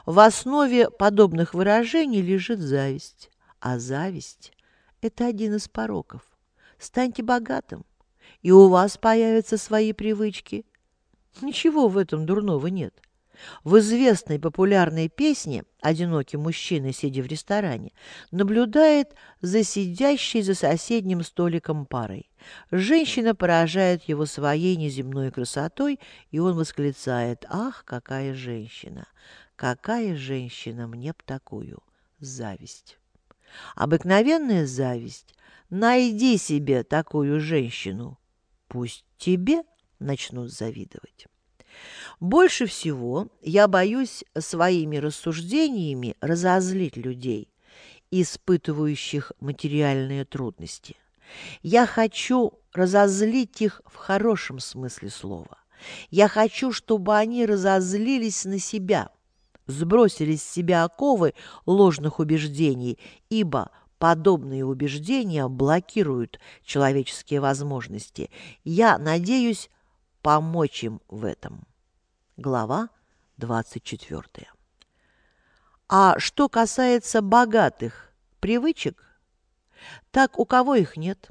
В 0.04 0.18
основе 0.18 0.90
подобных 0.90 1.54
выражений 1.54 2.22
лежит 2.22 2.58
зависть. 2.58 3.30
А 3.60 3.78
зависть– 3.78 4.52
это 5.00 5.26
один 5.26 5.54
из 5.54 5.68
пороков. 5.68 6.22
Станьте 6.80 7.22
богатым, 7.22 7.84
и 8.42 8.50
у 8.50 8.68
вас 8.68 8.96
появятся 8.96 9.58
свои 9.58 9.92
привычки. 9.92 10.64
Ничего 11.40 11.88
в 11.88 11.98
этом 11.98 12.26
дурного 12.26 12.66
нет. 12.68 12.94
В 13.62 13.78
известной 13.78 14.38
популярной 14.38 15.08
песне 15.08 15.64
одинокий 15.80 16.36
мужчина, 16.36 16.92
сидя 16.92 17.22
в 17.22 17.26
ресторане, 17.26 17.92
наблюдает 18.30 19.14
за 19.40 19.62
сидящей 19.62 20.42
за 20.42 20.54
соседним 20.54 21.22
столиком 21.22 21.86
парой. 21.86 22.30
Женщина 22.70 23.34
поражает 23.34 24.04
его 24.04 24.26
своей 24.26 24.76
неземной 24.76 25.30
красотой, 25.30 26.00
и 26.30 26.38
он 26.38 26.54
восклицает 26.54 27.44
«Ах, 27.48 27.84
какая 27.84 28.34
женщина! 28.34 29.06
Какая 29.54 30.16
женщина 30.16 30.86
мне 30.86 31.10
б 31.12 31.18
такую!» 31.24 31.78
Зависть. 32.20 32.98
Обыкновенная 33.76 34.66
зависть. 34.66 35.34
Найди 35.70 36.36
себе 36.38 36.82
такую 36.82 37.40
женщину. 37.40 38.17
Пусть 38.68 39.04
тебе 39.16 39.62
начнут 39.98 40.52
завидовать. 40.52 41.26
Больше 42.20 42.66
всего 42.66 43.28
я 43.42 43.68
боюсь 43.68 44.24
своими 44.38 44.96
рассуждениями 44.96 46.16
разозлить 46.20 46.96
людей, 46.96 47.48
испытывающих 48.10 49.32
материальные 49.40 50.24
трудности. 50.24 50.96
Я 51.62 51.86
хочу 51.86 52.54
разозлить 52.72 53.60
их 53.60 53.82
в 53.86 53.96
хорошем 53.96 54.60
смысле 54.60 55.10
слова. 55.10 55.58
Я 56.10 56.28
хочу, 56.28 56.72
чтобы 56.72 57.16
они 57.16 57.46
разозлились 57.46 58.44
на 58.44 58.58
себя, 58.58 59.10
сбросили 59.66 60.36
с 60.36 60.42
себя 60.42 60.84
оковы 60.84 61.34
ложных 61.66 62.18
убеждений, 62.18 62.98
ибо 63.28 63.70
подобные 63.98 64.64
убеждения 64.64 65.48
блокируют 65.48 66.38
человеческие 66.64 67.40
возможности. 67.40 68.30
Я 68.64 68.98
надеюсь 68.98 69.70
помочь 70.22 70.84
им 70.84 71.00
в 71.08 71.24
этом. 71.24 71.66
Глава 72.36 72.90
24. 73.36 74.24
А 75.88 76.18
что 76.18 76.48
касается 76.48 77.22
богатых 77.22 78.12
привычек, 78.40 79.04
так 80.10 80.38
у 80.38 80.44
кого 80.44 80.74
их 80.74 80.96
нет? 80.96 81.30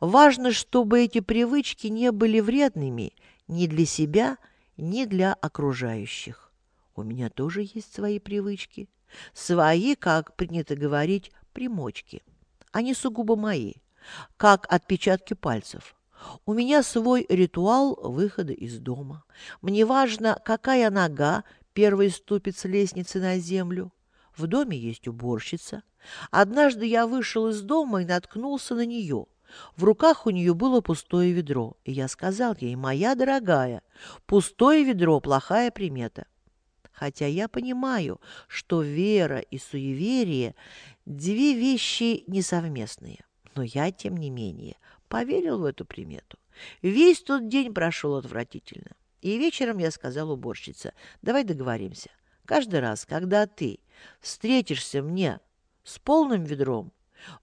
Важно, 0.00 0.52
чтобы 0.52 1.02
эти 1.02 1.20
привычки 1.20 1.86
не 1.86 2.10
были 2.10 2.40
вредными 2.40 3.12
ни 3.48 3.66
для 3.66 3.86
себя, 3.86 4.38
ни 4.76 5.04
для 5.04 5.34
окружающих. 5.34 6.52
У 6.96 7.02
меня 7.02 7.30
тоже 7.30 7.62
есть 7.62 7.94
свои 7.94 8.18
привычки. 8.18 8.88
Свои, 9.32 9.96
как 9.96 10.36
принято 10.36 10.76
говорить, 10.76 11.32
примочки. 11.52 12.22
Они 12.72 12.94
сугубо 12.94 13.36
мои, 13.36 13.74
как 14.36 14.66
отпечатки 14.72 15.34
пальцев. 15.34 15.94
У 16.46 16.52
меня 16.52 16.82
свой 16.82 17.26
ритуал 17.28 17.98
выхода 18.00 18.52
из 18.52 18.78
дома. 18.78 19.24
Мне 19.62 19.84
важно, 19.84 20.40
какая 20.44 20.90
нога 20.90 21.44
первой 21.72 22.10
ступит 22.10 22.56
с 22.56 22.64
лестницы 22.64 23.20
на 23.20 23.38
землю. 23.38 23.92
В 24.36 24.46
доме 24.46 24.76
есть 24.76 25.08
уборщица. 25.08 25.82
Однажды 26.30 26.86
я 26.86 27.06
вышел 27.06 27.48
из 27.48 27.62
дома 27.62 28.02
и 28.02 28.06
наткнулся 28.06 28.74
на 28.74 28.86
нее. 28.86 29.26
В 29.76 29.84
руках 29.84 30.26
у 30.26 30.30
нее 30.30 30.54
было 30.54 30.80
пустое 30.80 31.32
ведро, 31.32 31.76
и 31.84 31.92
я 31.92 32.06
сказал 32.08 32.56
ей, 32.60 32.76
«Моя 32.76 33.14
дорогая, 33.14 33.82
пустое 34.26 34.84
ведро– 34.84 35.20
плохая 35.20 35.70
примета». 35.70 36.26
Хотя 37.00 37.24
я 37.24 37.48
понимаю, 37.48 38.20
что 38.46 38.82
вера 38.82 39.38
и 39.38 39.56
суеверие– 39.56 40.54
две 41.06 41.54
вещи 41.54 42.24
несовместные. 42.26 43.24
Но 43.54 43.62
я, 43.62 43.90
тем 43.90 44.18
не 44.18 44.28
менее, 44.28 44.76
поверил 45.08 45.60
в 45.60 45.64
эту 45.64 45.86
примету. 45.86 46.38
Весь 46.82 47.22
тот 47.22 47.48
день 47.48 47.72
прошел 47.72 48.16
отвратительно. 48.16 48.90
И 49.22 49.38
вечером 49.38 49.78
я 49.78 49.90
сказал 49.90 50.30
уборщице, 50.30 50.92
давай 51.22 51.44
договоримся. 51.44 52.10
Каждый 52.44 52.80
раз, 52.80 53.06
когда 53.06 53.46
ты 53.46 53.80
встретишься 54.20 55.00
мне 55.00 55.40
с 55.84 55.98
полным 55.98 56.44
ведром, 56.44 56.92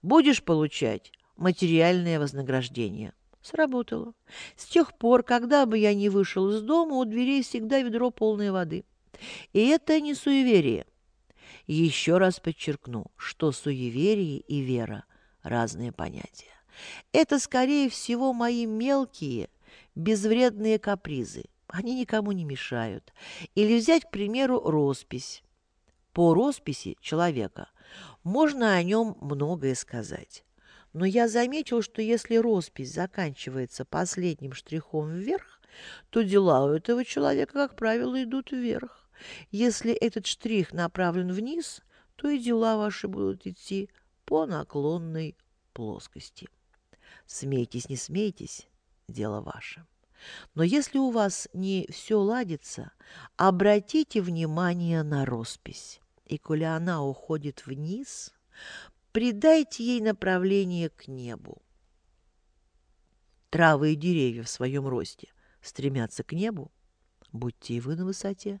будешь 0.02 0.44
получать 0.44 1.10
материальное 1.36 2.20
вознаграждение. 2.20 3.12
Сработало. 3.42 4.14
С 4.54 4.66
тех 4.66 4.96
пор, 4.96 5.24
когда 5.24 5.66
бы 5.66 5.78
я 5.78 5.94
не 5.94 6.10
вышел 6.10 6.48
из 6.48 6.62
дома, 6.62 6.94
у 6.94 7.04
дверей 7.04 7.42
всегда 7.42 7.80
ведро 7.80 8.12
полной 8.12 8.52
воды. 8.52 8.84
И 9.52 9.66
это 9.68 10.00
не 10.00 10.14
суеверие. 10.14 10.86
Еще 11.66 12.18
раз 12.18 12.40
подчеркну, 12.40 13.06
что 13.16 13.52
суеверие 13.52 14.38
и 14.38 14.60
вера– 14.60 15.04
разные 15.42 15.92
понятия. 15.92 16.46
Это, 17.12 17.38
скорее 17.38 17.88
всего, 17.88 18.32
мои 18.32 18.66
мелкие, 18.66 19.50
безвредные 19.94 20.78
капризы. 20.78 21.44
Они 21.66 21.94
никому 21.94 22.32
не 22.32 22.44
мешают. 22.44 23.12
Или 23.54 23.78
взять, 23.78 24.04
к 24.04 24.10
примеру, 24.10 24.60
роспись. 24.60 25.42
По 26.12 26.32
росписи 26.34 26.96
человека 27.00 27.68
можно 28.24 28.74
о 28.74 28.82
нем 28.82 29.16
многое 29.20 29.74
сказать. 29.74 30.44
Но 30.92 31.04
я 31.04 31.28
заметил, 31.28 31.82
что 31.82 32.00
если 32.00 32.36
роспись 32.36 32.94
заканчивается 32.94 33.84
последним 33.84 34.54
штрихом 34.54 35.10
вверх, 35.10 35.57
то 36.10 36.22
дела 36.22 36.64
у 36.64 36.70
этого 36.70 37.04
человека, 37.04 37.52
как 37.52 37.76
правило, 37.76 38.22
идут 38.22 38.52
вверх. 38.52 39.08
Если 39.50 39.92
этот 39.92 40.26
штрих 40.26 40.72
направлен 40.72 41.32
вниз, 41.32 41.82
то 42.16 42.28
и 42.28 42.38
дела 42.38 42.76
ваши 42.76 43.08
будут 43.08 43.46
идти 43.46 43.90
по 44.24 44.46
наклонной 44.46 45.36
плоскости. 45.72 46.48
Смейтесь, 47.26 47.88
не 47.88 47.96
смейтесь, 47.96 48.68
дело 49.08 49.40
ваше. 49.40 49.86
Но 50.54 50.62
если 50.62 50.98
у 50.98 51.10
вас 51.10 51.48
не 51.52 51.86
все 51.90 52.18
ладится, 52.18 52.92
обратите 53.36 54.20
внимание 54.20 55.02
на 55.02 55.24
роспись. 55.24 56.00
И 56.26 56.38
коли 56.38 56.64
она 56.64 57.02
уходит 57.02 57.66
вниз, 57.66 58.32
придайте 59.12 59.84
ей 59.84 60.00
направление 60.00 60.90
к 60.90 61.08
небу. 61.08 61.62
Травы 63.50 63.92
и 63.92 63.96
деревья 63.96 64.42
в 64.42 64.48
своем 64.48 64.86
росте 64.86 65.28
стремятся 65.68 66.24
к 66.24 66.32
небу, 66.32 66.72
будьте 67.32 67.74
и 67.74 67.80
вы 67.80 67.96
на 67.96 68.04
высоте. 68.04 68.60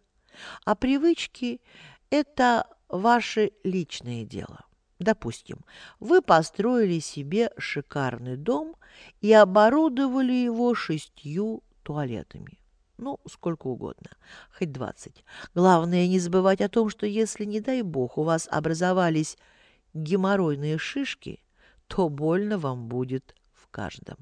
А 0.64 0.74
привычки– 0.74 1.60
это 2.10 2.66
ваше 2.88 3.52
личное 3.64 4.24
дело. 4.24 4.64
Допустим, 4.98 5.64
вы 6.00 6.22
построили 6.22 6.98
себе 6.98 7.50
шикарный 7.56 8.36
дом 8.36 8.76
и 9.20 9.32
оборудовали 9.32 10.32
его 10.32 10.74
шестью 10.74 11.62
туалетами. 11.82 12.58
Ну, 12.96 13.20
сколько 13.30 13.68
угодно, 13.68 14.10
хоть 14.56 14.72
двадцать. 14.72 15.24
Главное 15.54 16.08
не 16.08 16.18
забывать 16.18 16.60
о 16.60 16.68
том, 16.68 16.90
что 16.90 17.06
если, 17.06 17.44
не 17.44 17.60
дай 17.60 17.82
бог, 17.82 18.18
у 18.18 18.24
вас 18.24 18.48
образовались 18.50 19.38
геморройные 19.94 20.78
шишки, 20.78 21.44
то 21.86 22.08
больно 22.08 22.58
вам 22.58 22.88
будет 22.88 23.36
в 23.52 23.68
каждом. 23.68 24.16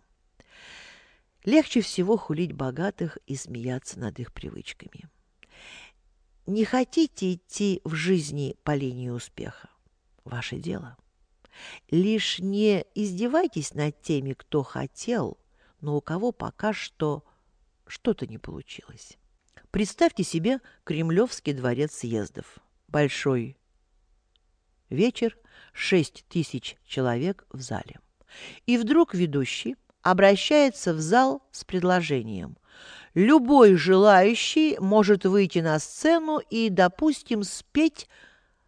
Легче 1.47 1.81
всего 1.81 2.19
хулить 2.19 2.53
богатых 2.53 3.17
и 3.27 3.37
смеяться 3.37 3.99
над 3.99 4.19
их 4.19 4.35
привычками. 4.35 5.09
Не 6.47 6.67
хотите 6.67 7.33
идти 7.33 7.81
в 7.85 7.95
жизни 7.95 8.57
по 8.63 8.75
линии 8.75 9.09
успеха? 9.09 9.71
ваше 10.27 10.57
дело. 10.57 10.97
Лишь 11.91 12.41
не 12.41 12.85
издевайтесь 12.95 13.75
над 13.75 14.03
теми, 14.03 14.35
кто 14.35 14.63
хотел, 14.63 15.39
но 15.81 15.97
у 15.97 16.01
кого 16.01 16.33
пока 16.33 16.73
что 16.73 17.25
что-то 17.87 18.27
не 18.27 18.39
получилось. 18.39 19.17
Представьте 19.71 20.25
себе 20.25 20.61
Кремлевский 20.85 21.53
дворец 21.53 21.95
съездов. 21.95 22.59
Большой 22.89 23.57
вечер, 24.91 25.39
шесть 25.73 26.25
тысяч 26.29 26.77
человек 26.85 27.47
в 27.51 27.61
зале. 27.61 28.01
И 28.67 28.77
вдруг 28.77 29.15
ведущий 29.15 29.77
обращается 30.07 30.95
в 30.95 31.01
зал 31.01 31.43
с 31.51 31.65
предложением. 31.65 32.57
Любой 33.15 33.75
желающий 33.75 34.79
может 34.79 35.25
выйти 35.25 35.59
на 35.59 35.81
сцену 35.81 36.39
и, 36.39 36.71
допустим, 36.71 37.43
спеть 37.43 38.09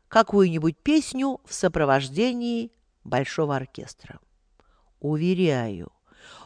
какую-нибудь 0.08 0.76
песню 0.78 1.40
в 1.44 1.54
сопровождении 1.54 2.72
большого 3.04 3.54
оркестра. 3.54 4.18
Уверяю, 4.98 5.92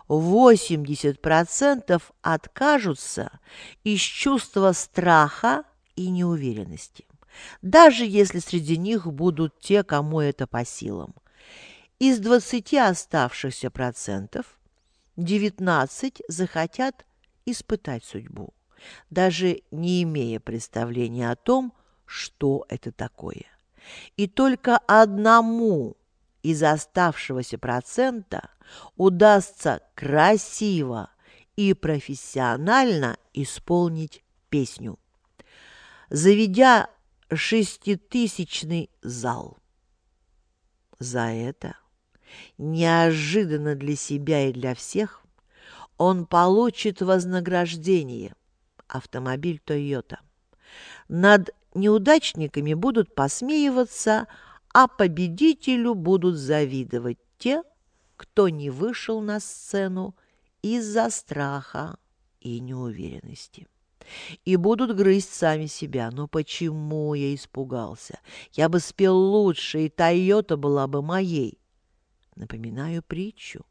80% 0.08 2.02
откажутся 2.20 3.40
из 3.84 4.00
чувства 4.00 4.72
страха 4.72 5.64
и 5.96 6.10
неуверенности, 6.10 7.06
даже 7.62 8.04
если 8.04 8.40
среди 8.40 8.76
них 8.76 9.06
будут 9.06 9.58
те, 9.58 9.84
кому 9.84 10.20
это 10.20 10.46
по 10.46 10.66
силам. 10.66 11.14
Из 11.98 12.18
20 12.18 12.74
оставшихся 12.74 13.70
процентов 13.70 14.58
19 15.16 16.22
захотят 16.28 17.04
испытать 17.44 18.04
судьбу, 18.04 18.54
даже 19.10 19.62
не 19.70 20.02
имея 20.02 20.40
представления 20.40 21.30
о 21.30 21.36
том, 21.36 21.72
что 22.06 22.64
это 22.68 22.92
такое. 22.92 23.46
И 24.16 24.26
только 24.26 24.78
одному 24.78 25.96
из 26.42 26.62
оставшегося 26.62 27.58
процента 27.58 28.50
удастся 28.96 29.82
красиво 29.94 31.10
и 31.56 31.74
профессионально 31.74 33.16
исполнить 33.32 34.24
песню, 34.48 34.98
заведя 36.10 36.88
шеститысячный 37.32 38.90
зал. 39.02 39.58
За 40.98 41.30
это, 41.30 41.76
неожиданно 42.58 43.74
для 43.74 43.96
себя 43.96 44.48
и 44.48 44.52
для 44.52 44.74
всех, 44.74 45.22
он 45.98 46.26
получит 46.26 47.00
вознаграждение– 47.00 48.34
автомобиль 48.88 49.60
Toyota. 49.64 50.18
Над 51.08 51.50
неудачниками 51.74 52.74
будут 52.74 53.14
посмеиваться, 53.14 54.26
а 54.72 54.88
победителю 54.88 55.94
будут 55.94 56.36
завидовать 56.36 57.18
те, 57.38 57.62
кто 58.16 58.48
не 58.48 58.70
вышел 58.70 59.20
на 59.20 59.40
сцену 59.40 60.14
из-за 60.62 61.10
страха 61.10 61.96
и 62.40 62.60
неуверенности. 62.60 63.68
И 64.44 64.56
будут 64.56 64.96
грызть 64.96 65.32
сами 65.32 65.66
себя. 65.66 66.10
Но 66.10 66.26
почему 66.26 67.14
я 67.14 67.34
испугался? 67.34 68.18
Я 68.52 68.68
бы 68.68 68.80
спел 68.80 69.16
лучше, 69.16 69.86
и 69.86 69.88
Тойота 69.88 70.56
была 70.56 70.86
бы 70.86 71.02
моей. 71.02 71.58
Напоминаю 72.34 73.02
притчу 73.02 73.64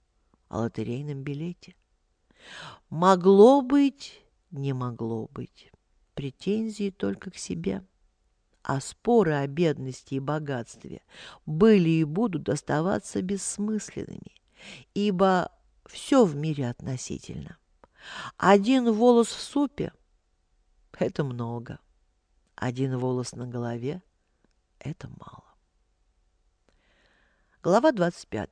о 0.49 0.59
лотерейном 0.59 1.23
билете. 1.23 1.75
Могло 2.89 3.61
быть, 3.61 4.21
не 4.51 4.73
могло 4.73 5.27
быть. 5.27 5.71
Претензии 6.13 6.89
только 6.89 7.31
к 7.31 7.37
себе 7.37 7.83
а 8.63 8.79
споры 8.79 9.33
о 9.33 9.47
бедности 9.47 10.15
и 10.15 10.19
богатстве 10.19 11.01
были 11.45 11.89
и 11.89 12.03
будут 12.03 12.49
оставаться 12.49 13.21
бессмысленными, 13.21 14.35
ибо 14.93 15.51
все 15.85 16.25
в 16.25 16.35
мире 16.35 16.69
относительно. 16.69 17.57
Один 18.37 18.91
волос 18.91 19.27
в 19.27 19.41
супе– 19.41 19.93
это 20.99 21.23
много, 21.23 21.79
один 22.55 22.97
волос 22.97 23.33
на 23.33 23.47
голове– 23.47 24.01
это 24.79 25.07
мало. 25.07 25.50
Глава 27.63 27.91
25. 27.91 28.49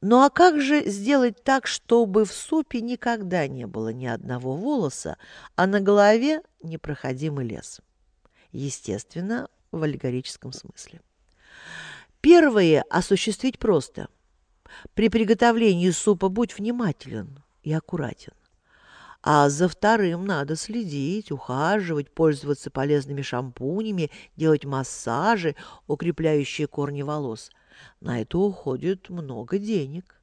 Ну 0.00 0.22
а 0.22 0.30
как 0.30 0.62
же 0.62 0.88
сделать 0.88 1.44
так, 1.44 1.66
чтобы 1.66 2.24
в 2.24 2.32
супе 2.32 2.80
никогда 2.80 3.46
не 3.48 3.66
было 3.66 3.92
ни 3.92 4.06
одного 4.06 4.56
волоса, 4.56 5.18
а 5.56 5.66
на 5.66 5.80
голове 5.80 6.42
непроходимый 6.62 7.46
лес? 7.46 7.80
естественно, 8.52 9.48
в 9.72 9.82
аллегорическом 9.82 10.52
смысле. 10.52 11.02
Первое 12.20 12.82
осуществить 12.88 13.58
просто. 13.58 14.08
При 14.94 15.08
приготовлении 15.08 15.90
супа 15.90 16.28
будь 16.30 16.58
внимателен 16.58 17.42
и 17.62 17.72
аккуратен. 17.72 18.32
А 19.22 19.50
за 19.50 19.68
вторым 19.68 20.24
надо 20.24 20.56
следить, 20.56 21.30
ухаживать, 21.30 22.10
пользоваться 22.10 22.70
полезными 22.70 23.20
шампунями, 23.20 24.10
делать 24.36 24.64
массажи, 24.64 25.56
укрепляющие 25.86 26.66
корни 26.66 27.02
волос. 27.02 27.50
На 28.00 28.22
это 28.22 28.38
уходит 28.38 29.10
много 29.10 29.58
денег. 29.58 30.16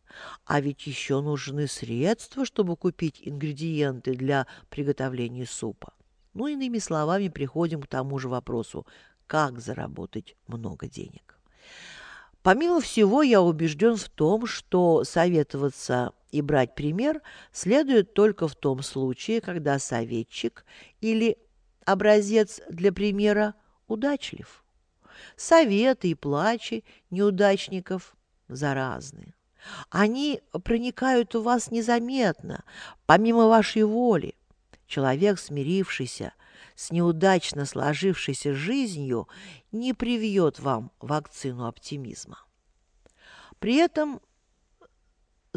А 0.46 0.62
ведь 0.62 0.88
еще 0.88 1.22
нужны 1.22 1.68
средства, 1.68 2.44
чтобы 2.44 2.76
купить 2.76 3.20
ингредиенты 3.22 4.16
для 4.16 4.48
приготовления 4.70 5.46
супа. 5.46 5.94
Ну, 6.34 6.48
иными 6.48 6.80
словами, 6.80 7.28
приходим 7.28 7.82
к 7.82 7.88
тому 7.88 8.18
же 8.18 8.30
вопросу, 8.30 8.88
как 9.28 9.60
заработать 9.60 10.36
много 10.48 10.88
денег. 10.88 11.38
Помимо 12.42 12.80
всего, 12.80 13.22
я 13.22 13.42
убежден 13.42 13.98
в 13.98 14.10
том, 14.10 14.48
что 14.48 15.04
советоваться 15.04 16.14
и 16.32 16.42
брать 16.42 16.76
пример 16.76 17.22
следует 17.52 18.14
только 18.14 18.48
в 18.48 18.56
том 18.56 18.84
случае, 18.84 19.42
когда 19.42 19.80
советчик 19.80 20.66
или 21.02 21.38
образец 21.86 22.62
для 22.70 22.92
примера 22.92 23.56
удачлив. 23.88 24.64
Советы 25.36 26.10
и 26.10 26.16
плачи 26.16 26.84
неудачников 27.10 28.16
заразны. 28.48 29.34
Они 29.90 30.42
проникают 30.64 31.34
в 31.36 31.44
вас 31.44 31.72
незаметно, 31.72 32.64
помимо 33.06 33.48
вашей 33.48 33.84
воли. 33.84 34.36
Человек, 34.86 35.40
смирившийся 35.40 36.34
с 36.76 36.92
неудачно 36.92 37.66
сложившейся 37.66 38.54
жизнью, 38.54 39.28
не 39.72 39.94
привьет 39.94 40.60
вам 40.60 40.92
вакцину 41.00 41.66
оптимизма. 41.66 42.40
При 43.60 43.76
этом 43.76 44.22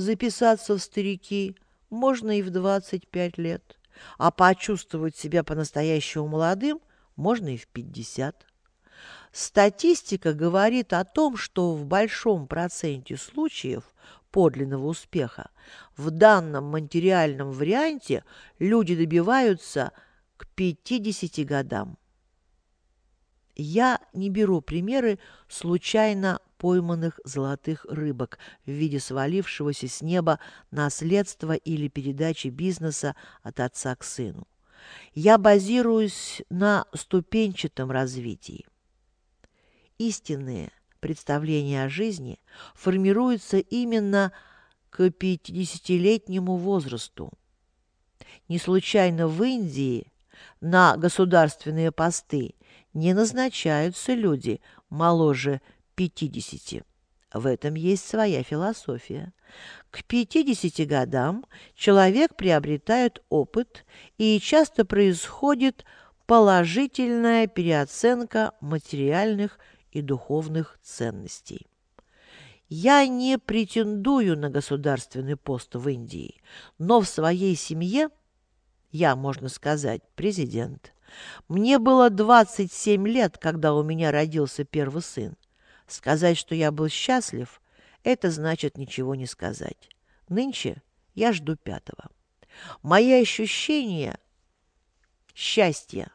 записаться 0.01 0.77
в 0.77 0.83
старики 0.83 1.57
можно 1.91 2.39
и 2.39 2.43
в 2.43 2.51
25 2.51 3.39
лет, 3.39 3.79
а 4.19 4.31
почувствовать 4.31 5.17
себя 5.17 5.45
по-настоящему 5.45 6.27
молодым 6.27 6.81
можно 7.17 7.55
и 7.55 7.57
в 7.57 7.67
50. 7.69 8.47
Статистика 9.33 10.33
говорит 10.33 10.93
о 10.93 11.05
том, 11.05 11.37
что 11.37 11.75
в 11.75 11.87
большом 11.87 12.47
проценте 12.47 13.17
случаев 13.17 13.85
подлинного 14.31 14.87
успеха 14.87 15.51
в 15.97 16.11
данном 16.11 16.65
материальном 16.65 17.53
варианте 17.53 18.25
люди 18.59 18.97
добиваются 18.97 19.93
к 20.37 20.47
50 20.49 21.47
годам. 21.47 21.97
Я 23.57 24.01
не 24.13 24.31
беру 24.31 24.61
примеры 24.61 25.19
случайно 25.49 26.41
пойманных 26.59 27.19
золотых 27.25 27.87
рыбок 27.89 28.39
в 28.67 28.71
виде 28.71 29.01
свалившегося 29.01 29.89
с 29.89 30.03
неба 30.03 30.39
наследства 30.71 31.55
или 31.55 31.89
передачи 31.89 32.49
бизнеса 32.49 33.17
от 33.43 33.61
отца 33.61 33.97
к 33.97 34.05
сыну. 34.05 34.47
Я 35.15 35.39
базируюсь 35.39 36.43
на 36.51 36.87
ступенчатом 36.95 37.91
развитии. 37.91 38.67
Истинные 39.99 40.71
представления 41.01 41.85
о 41.85 41.89
жизни 41.89 42.39
формируются 42.75 43.59
именно 43.59 44.33
к 44.91 45.01
50-летнему 45.01 46.57
возрасту. 46.57 47.33
Не 48.49 48.59
случайно 48.59 49.29
в 49.29 49.43
Индии 49.43 50.13
на 50.61 50.97
государственные 50.97 51.93
посты 51.93 52.55
не 52.93 53.15
назначаются 53.15 54.15
люди 54.15 54.61
моложе 54.89 55.61
50. 55.95 56.85
В 57.33 57.47
этом 57.47 57.75
есть 57.75 58.09
своя 58.09 58.43
философия. 58.43 59.33
К 59.91 60.05
50 60.05 60.87
годам 60.87 61.45
человек 61.75 62.35
приобретает 62.35 63.23
опыт, 63.29 63.85
и 64.19 64.41
часто 64.41 64.85
происходит 64.85 65.85
положительная 66.27 67.47
переоценка 67.47 68.53
материальных 68.61 69.59
и 69.93 70.01
духовных 70.01 70.79
ценностей. 70.83 71.67
Я 72.69 73.05
не 73.09 73.37
претендую 73.39 74.39
на 74.39 74.49
государственный 74.49 75.37
пост 75.37 75.75
в 75.75 75.89
Индии, 75.89 76.41
но 76.79 77.01
в 77.01 77.09
своей 77.09 77.57
семье 77.57 78.11
я, 78.93 79.17
можно 79.17 79.49
сказать, 79.49 80.03
президент. 80.15 80.93
Мне 81.49 81.79
было 81.79 82.11
27 82.11 83.07
лет, 83.09 83.39
когда 83.39 83.75
у 83.75 83.83
меня 83.83 84.11
родился 84.13 84.65
первый 84.65 85.03
сын. 85.03 85.37
Сказать, 85.87 86.39
что 86.39 86.55
я 86.55 86.71
был 86.71 86.89
счастлив, 86.89 87.61
это 88.05 88.31
значит 88.31 88.79
ничего 88.79 89.15
не 89.15 89.27
сказать. 89.27 89.91
Нынче 90.29 90.83
я 91.15 91.33
жду 91.33 91.57
пятого. 91.57 92.09
Мои 92.83 93.13
ощущения 93.21 94.19
счастья 95.35 96.13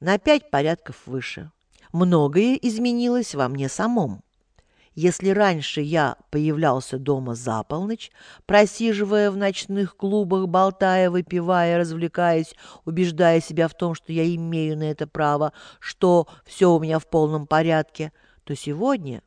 на 0.00 0.18
пять 0.18 0.50
порядков 0.50 1.06
выше. 1.06 1.50
Многое 1.92 2.56
изменилось 2.56 3.34
во 3.34 3.48
мне 3.48 3.68
самом. 3.68 4.23
Если 4.94 5.30
раньше 5.30 5.80
я 5.80 6.16
появлялся 6.30 6.98
дома 6.98 7.34
за 7.34 7.64
полночь, 7.64 8.12
просиживая 8.46 9.32
в 9.32 9.36
ночных 9.36 9.96
клубах, 9.96 10.46
болтая, 10.46 11.10
выпивая, 11.10 11.78
развлекаясь, 11.78 12.54
убеждая 12.84 13.40
себя 13.40 13.66
в 13.66 13.74
том, 13.74 13.96
что 13.96 14.12
я 14.12 14.24
имею 14.36 14.78
на 14.78 14.84
это 14.84 15.08
право, 15.08 15.52
что 15.80 16.28
все 16.44 16.72
у 16.72 16.78
меня 16.78 17.00
в 17.00 17.08
полном 17.08 17.48
порядке, 17.48 18.12
то 18.44 18.54
сегодня, 18.54 19.24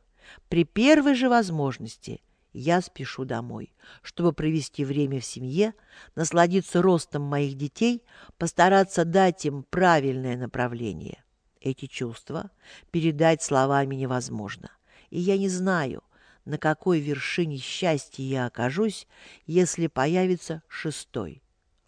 при 0.48 0.64
первой 0.64 1.14
же 1.14 1.28
возможности, 1.28 2.22
я 2.54 2.80
спешу 2.80 3.26
домой, 3.26 3.74
чтобы 4.00 4.32
провести 4.32 4.86
время 4.86 5.20
в 5.20 5.24
семье, 5.26 5.74
насладиться 6.14 6.80
ростом 6.80 7.22
моих 7.22 7.56
детей, 7.56 8.02
постараться 8.38 9.04
дать 9.04 9.44
им 9.44 9.64
правильное 9.68 10.38
направление. 10.38 11.22
Эти 11.60 11.84
чувства 11.86 12.50
передать 12.90 13.42
словами 13.42 13.96
невозможно 13.96 14.70
и 15.10 15.18
я 15.18 15.38
не 15.38 15.48
знаю, 15.48 16.02
на 16.44 16.58
какой 16.58 17.00
вершине 17.00 17.58
счастья 17.58 18.22
я 18.22 18.46
окажусь, 18.46 19.06
если 19.46 19.86
появится 19.86 20.62
шестой. 20.68 21.42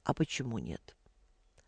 А 0.04 0.12
почему 0.12 0.58
нет? 0.58 0.96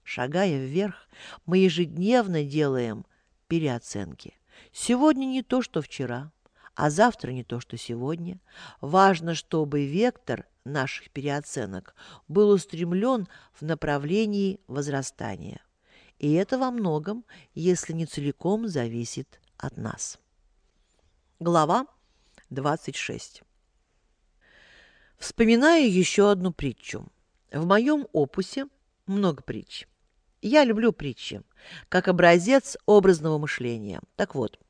Шагая 0.04 0.58
вверх, 0.58 1.08
мы 1.46 1.58
ежедневно 1.58 2.44
делаем 2.44 3.06
переоценки. 3.48 4.34
Сегодня 4.72 5.26
не 5.26 5.42
то, 5.42 5.62
что 5.62 5.80
вчера, 5.80 6.32
а 6.74 6.90
завтра 6.90 7.30
не 7.30 7.44
то, 7.44 7.60
что 7.60 7.76
сегодня. 7.76 8.40
Важно, 8.80 9.34
чтобы 9.34 9.86
вектор 9.86 10.46
наших 10.64 11.10
переоценок 11.10 11.94
был 12.28 12.50
устремлен 12.50 13.28
в 13.52 13.62
направлении 13.62 14.60
возрастания. 14.66 15.60
И 16.18 16.32
это 16.32 16.58
во 16.58 16.70
многом, 16.70 17.24
если 17.54 17.92
не 17.92 18.06
целиком, 18.06 18.68
зависит 18.68 19.40
от 19.56 19.76
нас. 19.76 20.18
Глава 21.40 21.86
26. 22.50 23.42
Вспоминаю 25.18 25.92
еще 25.92 26.30
одну 26.30 26.52
притчу. 26.52 27.08
В 27.50 27.66
моем 27.66 28.06
опусе 28.12 28.68
много 29.06 29.42
притч. 29.42 29.88
Я 30.40 30.64
люблю 30.64 30.92
притчи, 30.92 31.42
как 31.88 32.06
образец 32.06 32.76
образного 32.86 33.38
мышления. 33.38 34.00
Так 34.14 34.36
вот, 34.36 34.60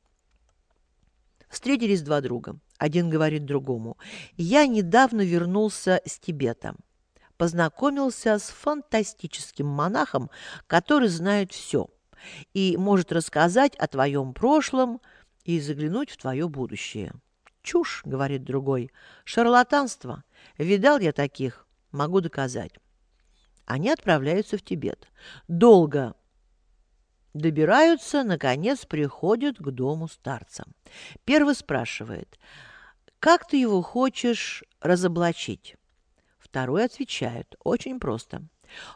встретились 1.47 2.01
два 2.01 2.21
друга. 2.21 2.59
Один 2.79 3.09
говорит 3.09 3.45
другому, 3.45 3.97
«Я 4.35 4.65
недавно 4.65 5.21
вернулся 5.21 6.01
с 6.05 6.17
Тибета. 6.17 6.75
Познакомился 7.37 8.39
с 8.39 8.49
фантастическим 8.49 9.67
монахом, 9.67 10.31
который 10.67 11.07
знает 11.07 11.51
все 11.51 11.87
и 12.53 12.77
может 12.77 13.11
рассказать 13.11 13.75
о 13.75 13.87
твоем 13.87 14.33
прошлом, 14.33 15.01
и 15.43 15.59
заглянуть 15.59 16.09
в 16.09 16.17
твое 16.17 16.47
будущее. 16.47 17.13
«Чушь»,— 17.61 18.01
говорит 18.05 18.43
другой,— 18.43 18.91
«шарлатанство. 19.23 20.23
Видал 20.57 20.99
я 20.99 21.13
таких, 21.13 21.65
могу 21.91 22.19
доказать». 22.19 22.73
Они 23.65 23.89
отправляются 23.89 24.57
в 24.57 24.61
Тибет. 24.61 25.07
Долго 25.47 26.15
добираются, 27.33 28.23
наконец 28.23 28.85
приходят 28.85 29.57
к 29.57 29.71
дому 29.71 30.07
старца. 30.07 30.65
Первый 31.25 31.55
спрашивает, 31.55 32.37
«Как 33.19 33.47
ты 33.47 33.57
его 33.57 33.81
хочешь 33.81 34.63
разоблачить?» 34.81 35.75
Второй 36.37 36.85
отвечает, 36.85 37.55
очень 37.63 37.99
просто. 37.99 38.43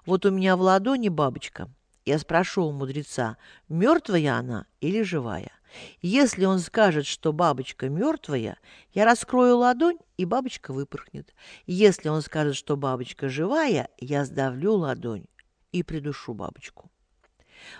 «Вот 0.06 0.26
у 0.26 0.32
меня 0.32 0.56
в 0.58 0.62
ладони 0.62 1.10
бабочка. 1.10 1.70
Я 2.06 2.20
спрошу 2.20 2.66
у 2.66 2.72
мудреца, 2.72 3.38
мертвая 3.70 4.36
она 4.36 4.66
или 4.82 5.02
живая?» 5.02 5.57
Если 6.02 6.46
он 6.46 6.60
скажет, 6.60 7.06
что 7.06 7.34
бабочка 7.34 7.90
мертвая, 7.90 8.58
я 8.94 9.06
раскрою 9.06 9.58
ладонь, 9.58 9.98
и 10.18 10.26
бабочка 10.26 10.74
выпорхнет. 10.74 11.34
Если 11.66 12.10
он 12.10 12.22
скажет, 12.22 12.56
что 12.56 12.78
бабочка 12.78 13.30
живая, 13.30 13.90
я 13.98 14.26
сдавлю 14.26 14.74
ладонь 14.74 15.26
и 15.72 15.84
придушу 15.84 16.34
бабочку. 16.34 16.90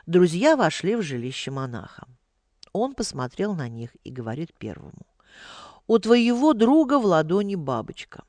Друзья 0.06 0.56
вошли 0.56 0.96
в 0.96 1.02
жилище 1.02 1.52
монаха. 1.52 2.08
Он 2.74 2.94
посмотрел 2.94 3.56
на 3.56 3.68
них 3.68 3.96
и 4.04 4.12
говорит 4.12 4.54
первому. 4.58 5.08
«У 5.88 6.00
твоего 6.00 6.54
друга 6.54 7.00
в 7.00 7.06
ладони 7.06 7.56
бабочка, 7.56 8.24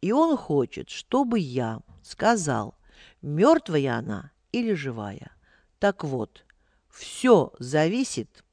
и 0.00 0.12
он 0.12 0.36
хочет, 0.36 0.88
чтобы 0.88 1.38
я 1.38 1.80
сказал, 2.02 2.74
мертвая 3.20 3.98
она 3.98 4.32
или 4.50 4.72
живая. 4.74 5.32
Так 5.78 6.04
вот, 6.04 6.44
все 6.88 7.52
зависит 7.58 8.44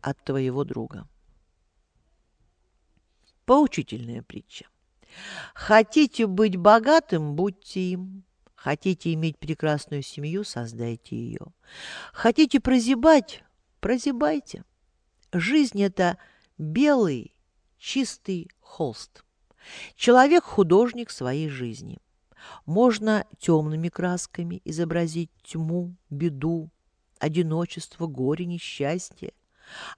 от 0.00 0.22
твоего 0.24 0.64
друга. 0.64 1.08
Поучительная 3.44 4.22
притча. 4.22 4.66
Хотите 5.54 6.26
быть 6.26 6.56
богатым– 6.56 7.34
будьте 7.36 7.80
им. 7.92 8.24
Хотите 8.54 9.12
иметь 9.14 9.38
прекрасную 9.38 10.02
семью– 10.02 10.44
создайте 10.44 11.16
ее. 11.16 11.46
Хотите 12.12 12.60
прозябать– 12.60 13.44
прозябайте. 13.80 14.64
Жизнь– 15.32 15.82
это 15.84 16.18
белый, 16.58 17.34
чистый 17.78 18.50
холст. 18.60 19.24
Человек– 19.94 20.44
художник 20.44 21.10
своей 21.10 21.48
жизни. 21.48 21.98
Можно 22.64 23.26
темными 23.38 23.88
красками 23.88 24.60
изобразить 24.64 25.30
тьму, 25.42 25.96
беду, 26.10 26.70
одиночество, 27.18 28.06
горе, 28.06 28.46
несчастье, 28.46 29.32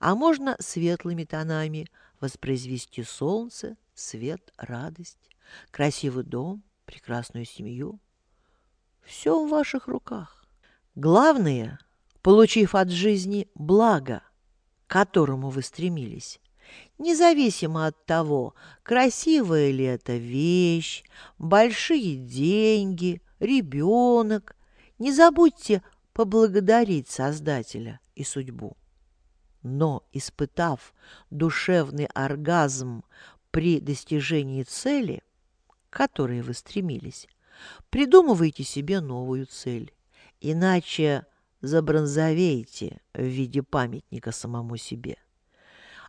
а 0.01 0.15
можно 0.15 0.57
светлыми 0.61 1.25
тонами 1.25 1.89
воспроизвести 2.21 3.03
солнце, 3.03 3.77
свет, 3.95 4.53
радость, 4.57 5.31
красивый 5.71 6.25
дом, 6.25 6.63
прекрасную 6.85 7.45
семью. 7.45 8.01
Все 9.03 9.45
в 9.45 9.49
ваших 9.49 9.89
руках. 9.89 10.45
Главное, 10.95 11.79
получив 12.23 12.75
от 12.75 12.91
жизни 12.91 13.49
благо, 13.55 14.23
к 14.87 14.91
которому 14.91 15.51
вы 15.51 15.63
стремились, 15.63 16.41
независимо 16.99 17.87
от 17.87 18.05
того, 18.07 18.55
красивая 18.83 19.71
ли 19.71 19.85
это 19.85 20.17
вещь, 20.17 21.05
большие 21.39 22.17
деньги, 22.17 23.23
ребенок, 23.39 24.57
не 24.99 25.13
забудьте 25.13 25.83
поблагодарить 26.13 27.09
Создателя 27.09 28.01
и 28.15 28.25
судьбу. 28.25 28.77
Но, 29.63 30.07
испытав 30.13 30.95
душевный 31.31 32.07
оргазм 32.07 33.05
при 33.51 33.81
достижении 33.81 34.63
цели, 34.63 35.23
к 35.91 35.97
которой 35.97 36.43
вы 36.43 36.55
стремились, 36.55 37.29
придумывайте 37.91 38.63
себе 38.63 39.01
новую 39.01 39.47
цель, 39.47 39.93
иначе 40.41 41.27
забронзовеете 41.61 43.01
в 43.15 43.23
виде 43.23 43.63
памятника 43.63 44.33
самому 44.33 44.77
себе. 44.77 45.17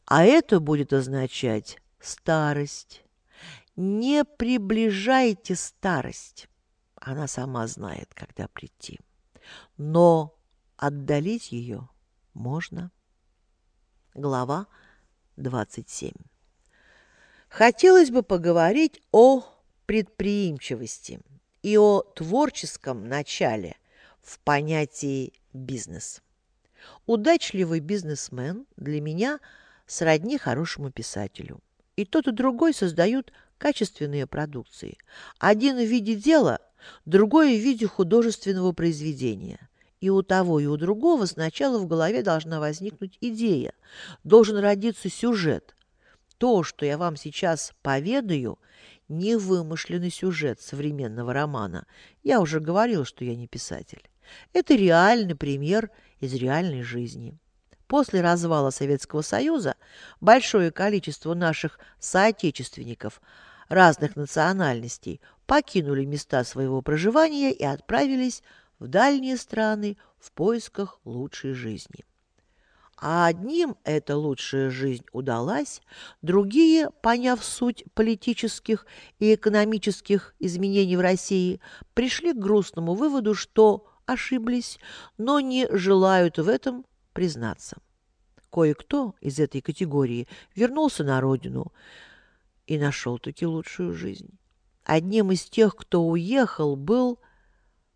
А 0.06 0.24
это 0.24 0.60
будет 0.60 0.94
означать 0.94 1.82
старость. 2.00 3.04
Не 3.76 4.26
приближайте 4.26 5.56
старость. 5.56 6.48
Она 6.96 7.28
сама 7.28 7.66
знает, 7.68 8.14
когда 8.14 8.48
прийти 8.48 9.00
но 9.78 10.36
отдалить 10.78 11.52
ее 11.52 11.90
можно. 12.34 12.92
Глава 14.20 14.68
27. 15.38 16.12
Хотелось 17.48 18.12
бы 18.12 18.22
поговорить 18.22 19.02
о 19.14 19.46
предприимчивости 19.86 21.22
и 21.64 21.78
о 21.78 22.02
творческом 22.02 23.08
начале 23.08 23.78
в 24.22 24.40
понятии 24.40 25.32
бизнес. 25.54 26.22
Удачливый 27.06 27.80
бизнесмен 27.80 28.66
для 28.76 29.00
меня 29.00 29.40
сродни 29.88 30.38
хорошему 30.38 30.92
писателю. 30.92 31.62
И 31.96 32.04
тот, 32.04 32.28
и 32.28 32.34
другой 32.34 32.74
создают 32.74 33.32
качественные 33.58 34.28
продукции. 34.28 34.98
Один 35.38 35.78
в 35.78 35.86
виде 35.86 36.16
дела, 36.16 36.60
другое 37.06 37.56
в 37.56 37.62
виде 37.62 37.88
художественного 37.88 38.74
произведения. 38.74 39.69
И 40.00 40.10
у 40.10 40.22
того, 40.22 40.60
и 40.60 40.66
у 40.66 40.78
другого 40.78 41.26
сначала 41.26 41.78
в 41.78 41.88
голове 41.88 42.24
должна 42.24 42.60
возникнуть 42.60 43.18
идея, 43.20 43.74
должен 44.24 44.58
родиться 44.58 45.10
сюжет. 45.10 45.76
То, 46.38 46.64
что 46.64 46.86
я 46.86 46.98
вам 46.98 47.18
сейчас 47.18 47.74
поведаю, 47.82 48.60
не 49.10 49.36
вымышленный 49.36 50.12
сюжет 50.12 50.62
современного 50.62 51.34
романа. 51.34 51.86
Я 52.24 52.40
уже 52.40 52.60
говорил, 52.60 53.04
что 53.04 53.26
я 53.26 53.36
не 53.36 53.48
писатель. 53.48 54.02
Это 54.54 54.76
реальный 54.76 55.36
пример 55.36 55.90
из 56.20 56.34
реальной 56.34 56.84
жизни. 56.84 57.38
После 57.88 58.22
развала 58.22 58.70
Советского 58.70 59.22
Союза 59.22 59.76
большое 60.22 60.72
количество 60.72 61.34
наших 61.34 61.80
соотечественников 61.98 63.20
разных 63.68 64.16
национальностей 64.16 65.20
покинули 65.48 66.06
места 66.06 66.44
своего 66.44 66.84
проживания 66.84 67.52
и 67.52 67.64
отправились 67.64 68.44
в 68.80 68.88
дальние 68.88 69.38
страны 69.38 69.98
в 70.18 70.32
поисках 70.32 71.00
лучшей 71.06 71.54
жизни. 71.54 72.06
А 73.02 73.28
одним 73.28 73.78
эта 73.86 74.18
лучшая 74.18 74.70
жизнь 74.70 75.06
удалась, 75.14 75.82
другие, 76.22 76.90
поняв 77.02 77.44
суть 77.44 77.86
политических 77.94 78.86
и 79.20 79.34
экономических 79.36 80.36
изменений 80.40 80.98
в 80.98 81.02
России, 81.02 81.62
пришли 81.94 82.34
к 82.34 82.38
грустному 82.38 82.96
выводу, 82.96 83.36
что 83.36 83.88
ошиблись, 84.06 84.80
но 85.18 85.40
не 85.40 85.68
желают 85.72 86.40
в 86.40 86.50
этом 86.50 86.86
признаться. 87.14 87.78
Кое-кто 88.52 89.16
из 89.22 89.40
этой 89.40 89.62
категории 89.62 90.28
вернулся 90.54 91.04
на 91.06 91.22
родину 91.22 91.72
и 92.68 92.78
нашел-таки 92.78 93.46
лучшую 93.46 93.94
жизнь. 93.94 94.38
Одним 94.84 95.32
из 95.32 95.46
тех, 95.46 95.76
кто 95.76 96.04
уехал, 96.06 96.76
был 96.76 97.20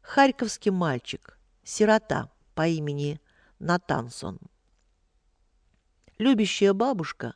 харьковский 0.04 0.70
мальчик, 0.70 1.40
сирота 1.64 2.30
по 2.54 2.68
имени 2.68 3.20
Натансон. 3.58 4.38
Любящая 6.20 6.74
бабушка 6.74 7.34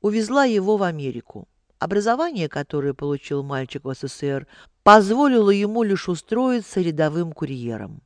увезла 0.00 0.44
его 0.44 0.76
в 0.76 0.82
Америку. 0.84 1.48
Образование, 1.78 2.48
которое 2.48 2.94
получил 2.94 3.42
мальчик 3.42 3.84
в 3.84 3.92
СССР, 3.92 4.46
позволило 4.82 5.50
ему 5.50 5.82
лишь 5.82 6.08
устроиться 6.08 6.80
рядовым 6.80 7.32
курьером. 7.32 8.02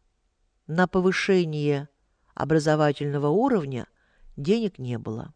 На 0.66 0.86
повышение 0.86 1.88
образовательного 2.34 3.28
уровня 3.28 3.86
денег 4.36 4.78
не 4.78 4.96
было. 4.98 5.34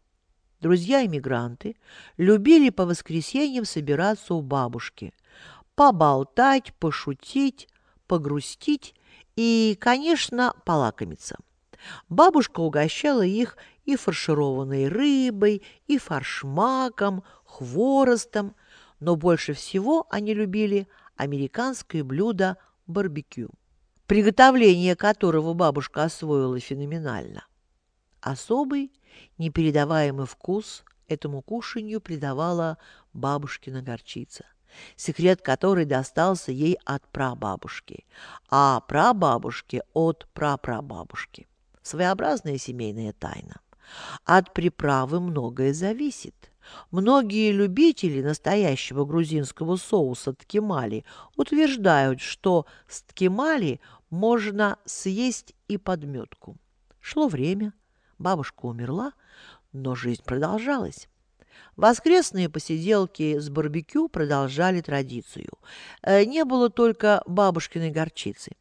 Друзья-иммигранты 0.61 1.75
любили 2.17 2.69
по 2.71 2.85
воскресеньям 2.85 3.65
собираться 3.65 4.33
у 4.33 4.41
бабушки, 4.41 5.13
поболтать, 5.75 6.73
пошутить, 6.79 7.67
погрустить 8.07 8.95
и, 9.35 9.77
конечно, 9.79 10.53
полакомиться. 10.65 11.37
Бабушка 12.09 12.61
угощала 12.61 13.23
их 13.25 13.57
и 13.85 13.95
фаршированной 13.95 14.87
рыбой, 14.87 15.61
и 15.87 15.97
фаршмаком, 15.97 17.23
хворостом, 17.43 18.55
но 18.99 19.15
больше 19.15 19.53
всего 19.53 20.07
они 20.09 20.33
любили 20.33 20.87
американское 21.15 22.03
блюдо 22.03 22.57
барбекю 22.87 23.51
приготовление 24.07 24.95
которого 24.95 25.53
бабушка 25.53 26.03
освоила 26.03 26.59
феноменально. 26.59 27.45
Особый, 28.21 28.91
непередаваемый 29.37 30.25
вкус 30.25 30.83
этому 31.07 31.41
кушанью 31.41 32.01
придавала 32.01 32.77
бабушкина 33.13 33.81
горчица, 33.81 34.45
секрет 34.95 35.41
которой 35.41 35.85
достался 35.85 36.51
ей 36.51 36.77
от 36.85 37.07
прабабушки, 37.07 38.05
а 38.49 38.81
прабабушке 38.81 39.83
от 39.93 40.27
прапрабабушки. 40.33 41.47
Своеобразная 41.81 42.57
семейная 42.57 43.13
тайна. 43.13 43.61
От 44.23 44.53
приправы 44.53 45.19
многое 45.19 45.73
зависит. 45.73 46.51
Многие 46.91 47.51
любители 47.51 48.21
настоящего 48.21 49.05
грузинского 49.05 49.75
соуса 49.75 50.33
ткемали 50.33 51.05
утверждают, 51.35 52.21
что 52.21 52.65
с 52.87 53.03
ткемали 53.03 53.79
можно 54.09 54.77
съесть 54.85 55.53
и 55.67 55.77
подметку. 55.77 56.57
Шло 56.99 57.27
время, 57.27 57.73
бабушка 58.17 58.65
умерла, 58.65 59.13
но 59.73 59.93
жизнь 59.93 60.23
продолжалась. 60.23 61.07
Воскресные 61.75 62.49
посиделки 62.49 63.37
с 63.39 63.49
барбекю 63.49 64.07
продолжали 64.07 64.81
традицию. 64.81 65.49
Э, 66.01 66.23
не 66.23 66.45
было 66.45 66.69
только 66.69 67.21
бабушкиной 67.25 67.91
горчицы. 67.91 68.51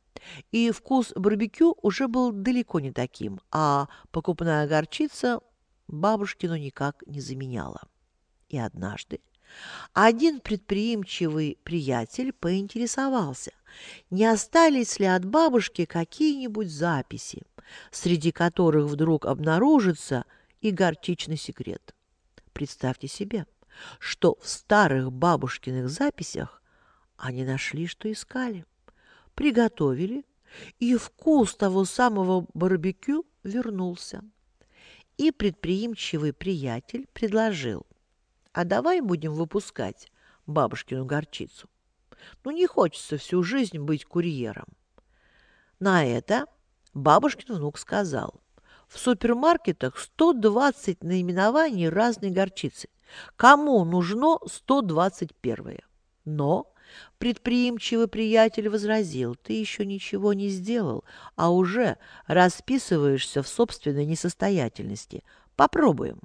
И 0.52 0.70
вкус 0.70 1.12
барбекю 1.14 1.76
уже 1.82 2.08
был 2.08 2.32
далеко 2.32 2.80
не 2.80 2.92
таким, 2.92 3.40
а 3.50 3.88
покупная 4.10 4.66
горчица 4.66 5.40
бабушкину 5.86 6.56
никак 6.56 7.02
не 7.06 7.20
заменяла. 7.20 7.82
И 8.48 8.58
однажды 8.58 9.20
один 9.92 10.40
предприимчивый 10.40 11.58
приятель 11.62 12.32
поинтересовался, 12.32 13.52
не 14.10 14.24
остались 14.24 14.98
ли 14.98 15.06
от 15.06 15.24
бабушки 15.24 15.84
какие-нибудь 15.84 16.70
записи, 16.70 17.42
среди 17.90 18.32
которых 18.32 18.86
вдруг 18.86 19.26
обнаружится 19.26 20.24
и 20.60 20.70
горчичный 20.70 21.36
секрет. 21.36 21.93
Представьте 22.54 23.08
себе, 23.08 23.46
что 23.98 24.38
в 24.40 24.48
старых 24.48 25.12
бабушкиных 25.12 25.90
записях 25.90 26.62
они 27.16 27.44
нашли, 27.44 27.88
что 27.88 28.10
искали. 28.10 28.64
приготовили, 29.34 30.24
и 30.78 30.96
вкус 30.96 31.56
того 31.56 31.84
самого 31.84 32.46
барбекю 32.54 33.26
вернулся. 33.42 34.22
И 35.16 35.32
предприимчивый 35.32 36.32
приятель 36.32 37.08
предложил, 37.12 37.84
а 38.52 38.64
давай 38.64 39.00
будем 39.00 39.32
выпускать 39.32 40.12
бабушкину 40.46 41.04
горчицу. 41.04 41.68
Ну, 42.44 42.52
не 42.52 42.68
хочется 42.68 43.18
всю 43.18 43.42
жизнь 43.42 43.80
быть 43.80 44.04
курьером. 44.04 44.68
На 45.80 46.04
это 46.04 46.46
бабушкин 46.92 47.56
внук 47.56 47.78
сказал, 47.78 48.40
в 48.94 48.98
супермаркетах 48.98 49.98
120 49.98 51.02
наименований 51.02 51.88
разной 51.88 52.30
горчицы. 52.30 52.88
Кому 53.36 53.84
нужно 53.84 54.38
121? 54.46 55.78
Но 56.24 56.72
предприимчивый 57.18 58.06
приятель 58.06 58.68
возразил, 58.68 59.34
ты 59.34 59.54
еще 59.54 59.84
ничего 59.84 60.32
не 60.32 60.48
сделал, 60.48 61.04
а 61.34 61.50
уже 61.50 61.96
расписываешься 62.28 63.42
в 63.42 63.48
собственной 63.48 64.06
несостоятельности. 64.06 65.24
Попробуем. 65.56 66.20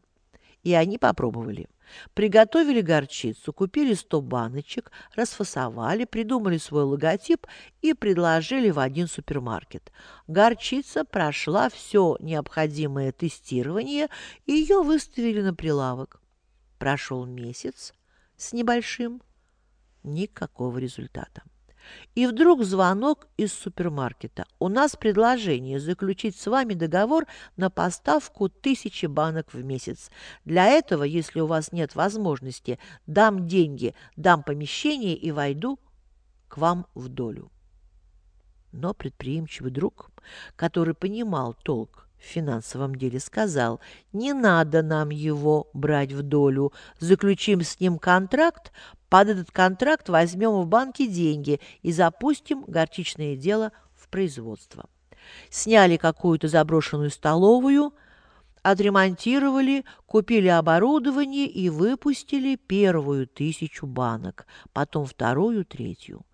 И 0.62 0.74
они 0.74 1.00
попробовали. 1.00 1.68
Приготовили 2.14 2.82
горчицу, 2.82 3.54
купили 3.54 3.94
сто 3.94 4.22
баночек, 4.22 4.92
расфасовали, 5.16 6.06
придумали 6.06 6.58
свой 6.58 6.84
логотип 6.84 7.48
и 7.82 7.94
предложили 7.94 8.70
в 8.70 8.80
один 8.80 9.08
супермаркет. 9.08 9.92
Горчица 10.28 11.06
прошла 11.06 11.70
все 11.70 12.18
необходимое 12.20 13.12
тестирование, 13.12 14.08
и 14.46 14.54
ее 14.54 14.82
выставили 14.84 15.42
на 15.42 15.54
прилавок. 15.54 16.22
Прошел 16.78 17.26
месяц 17.26 17.94
с 18.38 18.54
небольшим, 18.54 19.22
никакого 20.04 20.78
результата. 20.78 21.44
И 22.16 22.28
вдруг 22.28 22.64
звонок 22.64 23.28
из 23.38 23.54
супермаркета. 23.54 24.46
У 24.60 24.68
нас 24.68 24.96
предложение 24.96 25.80
заключить 25.80 26.36
с 26.36 26.48
вами 26.48 26.74
договор 26.74 27.26
на 27.58 27.70
поставку 27.70 28.50
тысячи 28.50 29.06
банок 29.06 29.54
в 29.54 29.64
месяц. 29.64 30.10
Для 30.46 30.66
этого, 30.66 31.04
если 31.04 31.40
у 31.40 31.48
вас 31.48 31.72
нет 31.72 31.96
возможности, 31.96 32.80
дам 33.08 33.48
деньги, 33.48 33.96
дам 34.16 34.44
помещение 34.44 35.16
и 35.16 35.32
войду 35.32 35.80
к 36.48 36.58
вам 36.58 36.88
в 36.96 37.08
долю. 37.08 37.52
Но 38.72 38.94
предприимчивый 38.94 39.72
друг, 39.72 40.12
который 40.56 40.94
понимал 40.94 41.54
толк 41.54 42.08
в 42.20 42.24
финансовом 42.24 42.96
деле, 42.96 43.20
сказал, 43.20 43.80
не 44.12 44.34
надо 44.34 44.84
нам 44.84 45.10
его 45.10 45.70
брать 45.74 46.12
в 46.12 46.22
долю, 46.22 46.74
заключим 47.00 47.62
с 47.62 47.80
ним 47.80 47.98
контракт, 47.98 48.72
под 49.10 49.30
этот 49.30 49.52
контракт 49.52 50.08
возьмем 50.10 50.52
в 50.62 50.68
банке 50.68 51.08
деньги 51.08 51.60
и 51.82 51.92
запустим 51.92 52.64
горчичное 52.68 53.36
дело 53.36 53.72
в 53.96 54.08
производство. 54.10 54.88
Сняли 55.50 55.98
какую-то 55.98 56.48
заброшенную 56.48 57.10
столовую, 57.10 57.94
отремонтировали, 58.62 59.86
купили 60.06 60.48
оборудование 60.48 61.48
и 61.48 61.70
выпустили 61.70 62.56
первую 62.56 63.28
тысячу 63.28 63.86
банок, 63.86 64.46
потом 64.74 65.06
вторую, 65.06 65.66
третью. 65.66 66.26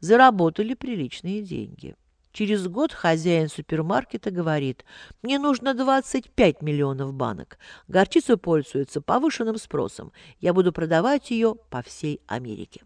Заработали 0.00 0.74
приличные 0.74 1.42
деньги. 1.42 1.96
Через 2.34 2.66
год 2.66 2.92
хозяин 2.92 3.48
супермаркета 3.48 4.32
говорит, 4.32 4.84
мне 5.22 5.38
нужно 5.38 5.72
25 5.72 6.62
миллионов 6.62 7.14
банок. 7.14 7.58
Горчица 7.86 8.36
пользуется 8.36 9.00
повышенным 9.00 9.56
спросом. 9.56 10.12
Я 10.40 10.52
буду 10.52 10.72
продавать 10.72 11.30
ее 11.30 11.54
по 11.70 11.80
всей 11.82 12.20
Америке. 12.26 12.82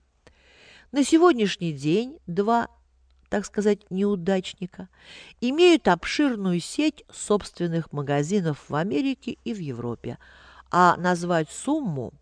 На 0.92 1.02
сегодняшний 1.02 1.72
день 1.72 2.18
два, 2.26 2.68
так 3.30 3.46
сказать, 3.46 3.90
неудачника 3.90 4.90
имеют 5.40 5.88
обширную 5.88 6.60
сеть 6.60 7.04
собственных 7.10 7.90
магазинов 7.90 8.68
в 8.68 8.74
Америке 8.74 9.38
и 9.44 9.54
в 9.54 9.58
Европе, 9.58 10.18
а 10.70 10.94
назвать 10.98 11.48
сумму, 11.48 12.12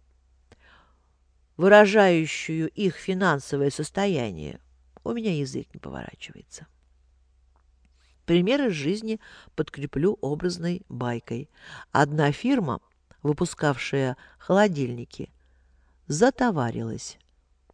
выражающую 1.57 2.69
их 2.69 2.95
финансовое 2.95 3.71
состояние, 3.71 4.61
у 5.03 5.13
меня 5.13 5.37
язык 5.37 5.67
не 5.75 5.81
поворачивается. 5.81 6.69
Пример 8.27 8.67
из 8.67 8.73
жизни 8.73 9.21
подкреплю 9.55 10.19
образной 10.21 10.83
байкой. 10.89 11.49
Одна 11.93 12.33
фирма, 12.33 12.81
выпускавшая 13.23 14.17
холодильники, 14.39 15.31
затоварилась. 16.09 17.19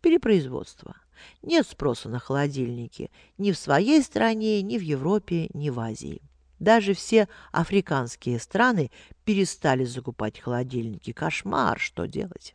Перепроизводство. 0.02 0.96
Нет 1.40 1.66
спроса 1.66 2.10
на 2.10 2.18
холодильники 2.18 3.10
ни 3.38 3.52
в 3.52 3.58
своей 3.58 4.02
стране, 4.02 4.60
ни 4.60 4.76
в 4.76 4.82
Европе, 4.82 5.48
ни 5.54 5.70
в 5.70 5.80
Азии. 5.80 6.20
Даже 6.58 6.92
все 6.92 7.28
африканские 7.50 8.38
страны 8.38 8.90
перестали 9.24 9.84
закупать 9.84 10.38
холодильники. 10.38 11.12
Кошмар, 11.12 11.78
что 11.78 12.06
делать? 12.06 12.54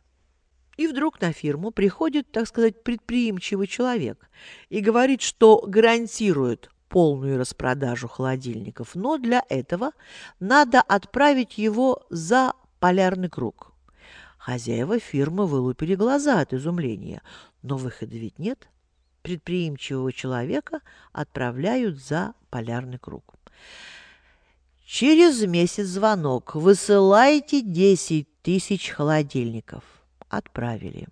И 0.76 0.86
вдруг 0.86 1.20
на 1.20 1.32
фирму 1.32 1.72
приходит, 1.72 2.30
так 2.30 2.46
сказать, 2.46 2.84
предприимчивый 2.84 3.66
человек 3.66 4.30
и 4.68 4.78
говорит, 4.80 5.20
что 5.20 5.64
гарантирует 5.66 6.70
полную 6.88 7.38
распродажу 7.38 8.08
холодильников, 8.08 8.94
но 8.94 9.18
для 9.18 9.42
этого 9.48 9.92
надо 10.40 10.80
отправить 10.80 11.58
его 11.58 12.06
за 12.10 12.52
полярный 12.80 13.28
круг. 13.28 13.72
Хозяева 14.38 14.98
фирмы 14.98 15.46
вылупили 15.46 15.94
глаза 15.94 16.40
от 16.40 16.54
изумления, 16.54 17.22
но 17.62 17.76
выхода 17.76 18.16
ведь 18.16 18.38
нет. 18.38 18.68
Предприимчивого 19.22 20.12
человека 20.12 20.80
отправляют 21.12 21.98
за 21.98 22.34
полярный 22.50 22.98
круг. 22.98 23.34
Через 24.86 25.42
месяц 25.42 25.84
звонок. 25.84 26.54
Высылайте 26.54 27.60
10 27.60 28.26
тысяч 28.40 28.88
холодильников. 28.88 29.84
Отправили. 30.30 31.08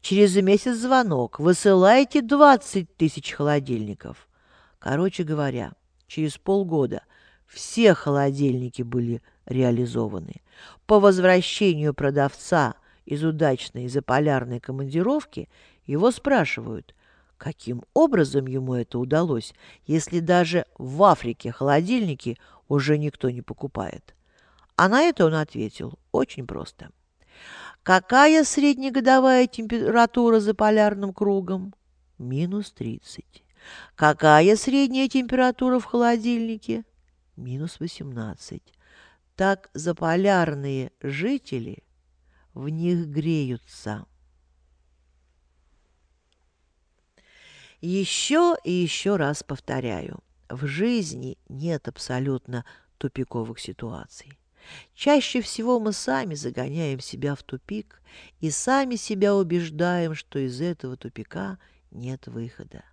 Через 0.00 0.36
месяц 0.36 0.76
звонок. 0.76 1.40
Высылайте 1.40 2.22
20 2.22 2.96
тысяч 2.96 3.32
холодильников. 3.32 4.28
Короче 4.82 5.22
говоря, 5.22 5.74
через 6.08 6.38
полгода 6.38 7.04
все 7.46 7.94
холодильники 7.94 8.82
были 8.82 9.22
реализованы. 9.46 10.42
По 10.86 10.98
возвращению 10.98 11.94
продавца 11.94 12.74
из 13.04 13.22
удачной 13.22 13.86
заполярной 13.86 14.58
командировки 14.58 15.48
его 15.86 16.10
спрашивают, 16.10 16.96
каким 17.38 17.84
образом 17.94 18.48
ему 18.48 18.74
это 18.74 18.98
удалось, 18.98 19.54
если 19.86 20.18
даже 20.18 20.66
в 20.76 21.00
Африке 21.04 21.52
холодильники 21.52 22.36
уже 22.66 22.98
никто 22.98 23.30
не 23.30 23.40
покупает. 23.40 24.16
А 24.74 24.88
на 24.88 25.02
это 25.02 25.26
он 25.26 25.34
ответил 25.34 25.96
очень 26.10 26.44
просто. 26.44 26.90
Какая 27.84 28.42
среднегодовая 28.42 29.46
температура 29.46 30.40
за 30.40 30.54
полярным 30.54 31.12
кругом? 31.14 31.72
Минус 32.18 32.72
тридцать. 32.72 33.44
Какая 33.94 34.56
средняя 34.56 35.08
температура 35.08 35.78
в 35.78 35.84
холодильнике? 35.84 36.84
Минус 37.36 37.80
18. 37.80 38.62
Так 39.36 39.70
заполярные 39.74 40.92
жители 41.00 41.82
в 42.54 42.68
них 42.68 43.06
греются. 43.06 44.06
Еще 47.80 48.56
и 48.62 48.70
еще 48.70 49.16
раз 49.16 49.42
повторяю, 49.42 50.22
в 50.48 50.66
жизни 50.66 51.36
нет 51.48 51.88
абсолютно 51.88 52.64
тупиковых 52.98 53.58
ситуаций. 53.58 54.38
Чаще 54.94 55.40
всего 55.40 55.80
мы 55.80 55.92
сами 55.92 56.34
загоняем 56.34 57.00
себя 57.00 57.34
в 57.34 57.42
тупик 57.42 58.00
и 58.40 58.50
сами 58.50 58.94
себя 58.94 59.34
убеждаем, 59.34 60.14
что 60.14 60.38
из 60.38 60.60
этого 60.60 60.96
тупика 60.96 61.58
нет 61.90 62.28
выхода. 62.28 62.84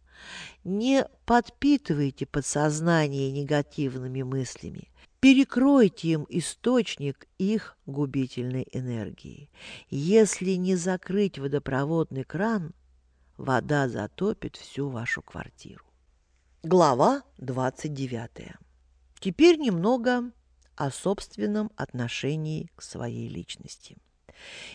Не 0.63 1.05
подпитывайте 1.25 2.25
подсознание 2.25 3.31
негативными 3.31 4.21
мыслями. 4.21 4.89
Перекройте 5.19 6.09
им 6.09 6.25
источник 6.29 7.27
их 7.37 7.77
губительной 7.85 8.67
энергии. 8.71 9.49
Если 9.89 10.51
не 10.51 10.75
закрыть 10.75 11.37
водопроводный 11.37 12.23
кран, 12.23 12.73
вода 13.37 13.89
затопит 13.89 14.55
всю 14.55 14.89
вашу 14.89 15.21
квартиру. 15.21 15.83
Глава 16.63 17.23
29. 17.37 18.53
Теперь 19.19 19.57
немного 19.57 20.31
о 20.75 20.91
собственном 20.91 21.71
отношении 21.75 22.71
к 22.75 22.81
своей 22.81 23.27
личности. 23.27 23.97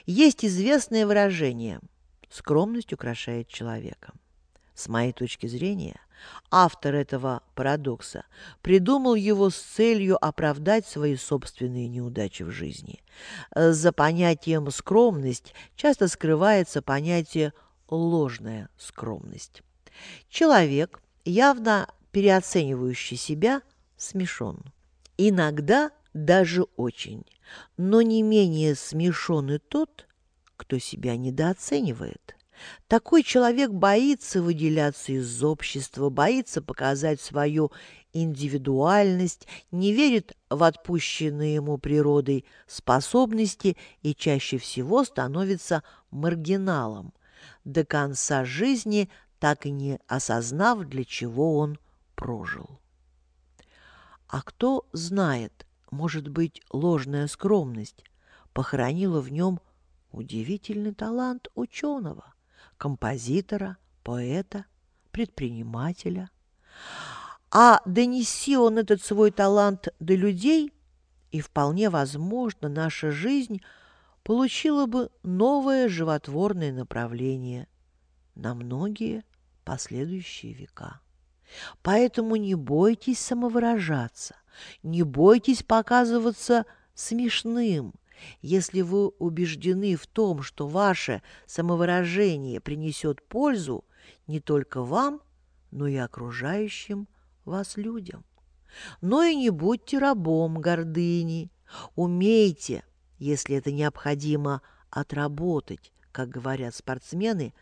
Есть 0.05 0.45
известное 0.45 1.07
выражение 1.07 1.81
«скромность 2.29 2.93
украшает 2.93 3.49
человека». 3.49 4.13
С 4.75 4.89
моей 4.89 5.13
точки 5.13 5.47
зрения, 5.47 6.01
автор 6.51 6.95
этого 6.95 7.43
парадокса 7.55 8.25
придумал 8.61 9.15
его 9.15 9.51
с 9.51 9.57
целью 9.57 10.23
оправдать 10.23 10.87
свои 10.87 11.17
собственные 11.17 11.89
неудачи 11.89 12.43
в 12.43 12.51
жизни. 12.51 13.03
За 13.55 13.93
понятием 13.93 14.71
«скромность» 14.71 15.55
часто 15.77 16.09
скрывается 16.09 16.83
понятие 16.83 17.53
«ложная 17.89 18.69
скромность». 18.77 19.63
Человек 20.29 21.01
явно 21.25 21.89
переоценивающий 22.11 23.17
себя, 23.17 23.63
смешон. 23.97 24.61
Иногда 25.17 25.93
даже 26.15 26.65
очень, 26.77 27.25
но 27.77 28.03
не 28.03 28.23
менее 28.23 28.75
смешон 28.75 29.53
и 29.53 29.59
тот, 29.59 30.07
кто 30.57 30.79
себя 30.79 31.17
недооценивает. 31.17 32.34
Такой 32.87 33.23
человек 33.23 33.71
боится 33.71 34.43
выделяться 34.43 35.13
из 35.13 35.43
общества, 35.43 36.11
боится 36.11 36.63
показать 36.63 37.21
свою 37.21 37.73
индивидуальность, 38.13 39.47
не 39.71 39.93
верит 39.93 40.37
в 40.49 40.63
отпущенные 40.63 41.55
ему 41.57 41.79
природой 41.79 42.45
способности 42.67 43.77
и 44.03 44.15
чаще 44.15 44.59
всего 44.59 45.05
становится 45.05 45.83
маргиналом, 46.11 47.13
до 47.65 47.85
конца 47.85 48.45
жизни 48.45 49.11
так 49.39 49.67
и 49.67 49.71
не 49.71 49.99
осознав, 50.07 50.85
для 50.85 51.05
чего 51.05 51.59
он 51.59 51.79
прожил. 52.15 52.81
А 54.29 54.43
кто 54.43 54.87
знает, 54.93 55.67
может 55.91 56.29
быть, 56.29 56.63
ложная 56.73 57.27
скромность 57.27 58.05
похоронила 58.53 59.21
в 59.21 59.31
нем 59.31 59.61
удивительный 60.13 60.95
талант 60.95 61.49
ученого, 61.55 62.34
композитора, 62.79 63.77
поэта, 64.03 64.67
предпринимателя. 65.11 66.31
А 67.51 67.81
донеси 67.85 68.57
он 68.57 68.79
этот 68.79 69.03
свой 69.03 69.31
талант 69.31 69.89
до 70.01 70.15
людей, 70.15 70.73
и 71.31 71.41
вполне 71.41 71.89
возможно, 71.89 72.69
наша 72.69 73.11
жизнь 73.11 73.63
получила 74.23 74.87
бы 74.87 75.11
новое 75.23 75.89
животворное 75.89 76.73
направление 76.73 77.69
на 78.35 78.55
многие 78.55 79.25
последующие 79.65 80.53
века. 80.53 81.01
Поэтому 81.83 82.37
не 82.37 82.55
бойтесь 82.55 83.21
самовыражаться, 83.21 84.37
не 84.83 85.03
бойтесь 85.03 85.63
показываться 85.63 86.67
смешным, 86.95 87.95
если 88.43 88.81
вы 88.81 89.09
убеждены 89.09 89.97
в 89.97 90.07
том, 90.07 90.43
что 90.43 90.67
ваше 90.67 91.23
самовыражение 91.47 92.61
принесет 92.61 93.23
пользу 93.27 93.85
не 94.27 94.41
только 94.41 94.83
вам, 94.83 95.21
но 95.71 95.87
и 95.87 95.97
окружающим 95.97 97.09
вас 97.45 97.77
людям. 97.77 98.25
Но 99.01 99.23
и 99.23 99.35
не 99.35 99.51
будьте 99.51 99.99
рабом 99.99 100.61
гордыни. 100.61 101.51
Умейте, 101.95 102.85
если 103.19 103.57
это 103.57 103.73
необходимо, 103.73 104.63
отработать, 104.91 105.93
как 106.13 106.29
говорят 106.29 106.75
спортсмены, 106.75 107.55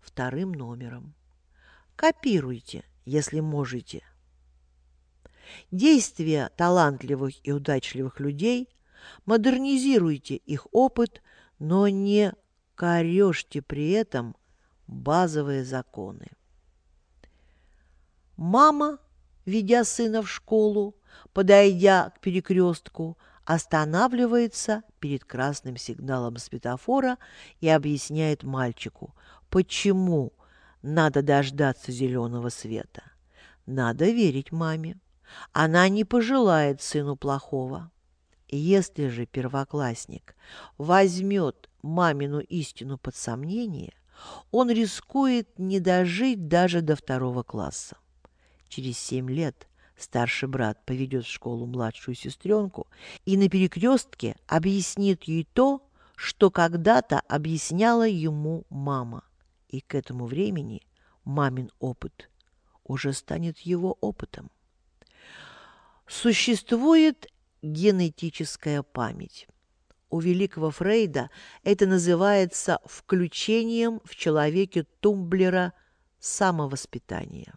вторым 0.00 0.52
номером. 0.52 1.14
Копируйте, 1.96 2.84
если 3.04 3.40
можете. 3.40 4.02
Действия 5.70 6.50
талантливых 6.56 7.34
и 7.44 7.52
удачливых 7.52 8.20
людей– 8.20 8.68
Модернизируйте 9.26 10.36
их 10.36 10.66
опыт, 10.72 11.22
но 11.58 11.88
не 11.88 12.32
корежьте 12.74 13.62
при 13.62 13.90
этом 13.90 14.36
базовые 14.86 15.64
законы. 15.64 16.28
Мама, 18.36 18.98
ведя 19.44 19.84
сына 19.84 20.22
в 20.22 20.30
школу, 20.30 20.96
подойдя 21.32 22.10
к 22.10 22.20
перекрестку, 22.20 23.18
останавливается 23.44 24.82
перед 24.98 25.24
красным 25.24 25.76
сигналом 25.76 26.36
светофора 26.36 27.18
и 27.60 27.68
объясняет 27.68 28.42
мальчику, 28.42 29.14
почему 29.48 30.32
надо 30.82 31.22
дождаться 31.22 31.92
зеленого 31.92 32.48
света. 32.48 33.02
Надо 33.66 34.06
верить 34.06 34.52
маме. 34.52 34.98
Она 35.52 35.88
не 35.88 36.04
пожелает 36.04 36.80
сыну 36.80 37.16
плохого. 37.16 37.90
Если 38.52 39.06
же 39.06 39.26
первоклассник 39.26 40.34
возьмет 40.76 41.70
мамину 41.82 42.40
истину 42.40 42.98
под 42.98 43.14
сомнение, 43.14 43.94
он 44.50 44.70
рискует 44.70 45.56
не 45.58 45.78
дожить 45.78 46.48
даже 46.48 46.80
до 46.80 46.96
второго 46.96 47.44
класса. 47.44 47.96
Через 48.68 48.98
семь 48.98 49.30
лет 49.30 49.68
старший 49.96 50.48
брат 50.48 50.84
поведет 50.84 51.26
в 51.26 51.30
школу 51.30 51.66
младшую 51.66 52.16
сестренку 52.16 52.88
и 53.24 53.36
на 53.36 53.48
перекрестке 53.48 54.34
объяснит 54.48 55.24
ей 55.24 55.44
то, 55.44 55.86
что 56.16 56.50
когда-то 56.50 57.20
объясняла 57.20 58.06
ему 58.06 58.64
мама. 58.68 59.22
И 59.68 59.80
к 59.80 59.94
этому 59.94 60.26
времени 60.26 60.82
мамин 61.24 61.70
опыт 61.78 62.28
уже 62.82 63.12
станет 63.12 63.60
его 63.60 63.96
опытом. 64.00 64.50
Существует 66.08 67.28
генетическая 67.62 68.82
память. 68.82 69.46
У 70.08 70.20
великого 70.20 70.70
Фрейда 70.70 71.30
это 71.62 71.86
называется 71.86 72.80
включением 72.84 74.00
в 74.04 74.16
человеке 74.16 74.86
тумблера 75.00 75.72
самовоспитания. 76.18 77.54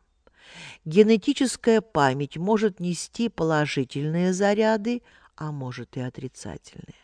Генетическая 0.85 1.81
память 1.81 2.37
может 2.37 2.79
нести 2.79 3.29
положительные 3.29 4.33
заряды, 4.33 5.01
а 5.35 5.51
может 5.51 5.97
и 5.97 6.01
отрицательные. 6.01 6.95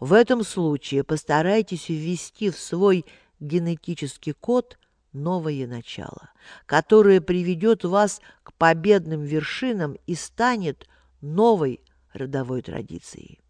В 0.00 0.12
этом 0.12 0.42
случае 0.44 1.04
постарайтесь 1.04 1.88
ввести 1.88 2.50
в 2.50 2.58
свой 2.58 3.04
генетический 3.40 4.32
код 4.32 4.78
новое 5.12 5.66
начало, 5.66 6.30
которое 6.66 7.20
приведет 7.20 7.84
вас 7.84 8.20
к 8.42 8.52
победным 8.54 9.22
вершинам 9.22 9.96
и 10.06 10.14
станет 10.14 10.88
новой 11.20 11.80
родовой 12.14 12.62
традиции. 12.62 13.40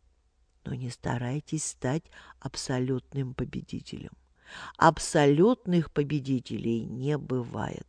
Но 0.65 0.75
не 0.75 0.91
старайтесь 0.91 1.65
стать 1.65 2.05
абсолютным 2.41 3.35
победителем. 3.35 4.11
Абсолютных 4.77 5.93
победителей 5.93 6.85
не 6.85 7.19
бывает. 7.19 7.87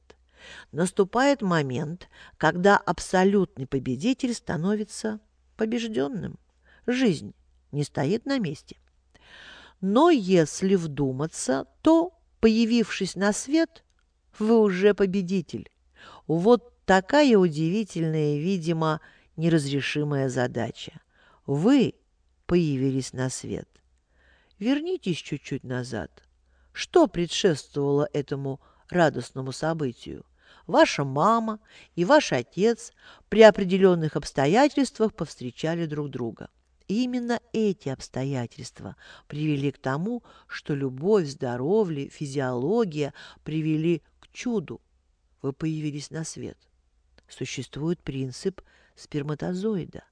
Наступает 0.71 1.41
момент, 1.41 2.09
когда 2.37 2.77
абсолютный 2.77 3.65
победитель 3.65 4.33
становится 4.33 5.19
побежденным. 5.57 6.37
Жизнь 6.85 7.33
не 7.71 7.83
стоит 7.83 8.25
на 8.25 8.37
месте. 8.37 8.77
Но 9.81 10.09
если 10.09 10.75
вдуматься, 10.75 11.67
то, 11.81 12.17
появившись 12.39 13.15
на 13.15 13.33
свет, 13.33 13.83
вы 14.37 14.59
уже 14.59 14.93
победитель. 14.93 15.69
Вот 16.27 16.73
такая 16.85 17.37
удивительная, 17.37 18.37
видимо, 18.37 19.01
неразрешимая 19.35 20.29
задача. 20.29 21.01
Вы 21.45 21.95
появились 22.45 23.13
на 23.13 23.29
свет. 23.29 23.69
Вернитесь 24.59 25.17
чуть-чуть 25.17 25.63
назад. 25.63 26.23
Что 26.71 27.07
предшествовало 27.07 28.09
этому 28.13 28.59
радостному 28.89 29.51
событию? 29.51 30.25
Ваша 30.67 31.03
мама 31.03 31.59
и 31.95 32.05
ваш 32.05 32.31
отец 32.33 32.91
при 33.29 33.41
определенных 33.41 34.15
обстоятельствах 34.15 35.13
повстречали 35.13 35.85
друг 35.85 36.09
друга. 36.09 36.49
И 36.87 37.03
именно 37.03 37.39
эти 37.51 37.89
обстоятельства 37.89 38.95
привели 39.27 39.71
к 39.71 39.77
тому, 39.79 40.23
что 40.47 40.75
любовь, 40.75 41.27
здоровье, 41.27 42.09
физиология 42.09 43.13
привели 43.43 44.03
к 44.19 44.27
чуду. 44.31 44.81
Вы 45.41 45.53
появились 45.53 46.11
на 46.11 46.23
свет. 46.23 46.57
Существует 47.27 47.99
принцип 48.01 48.61
сперматозоида. 48.95 50.03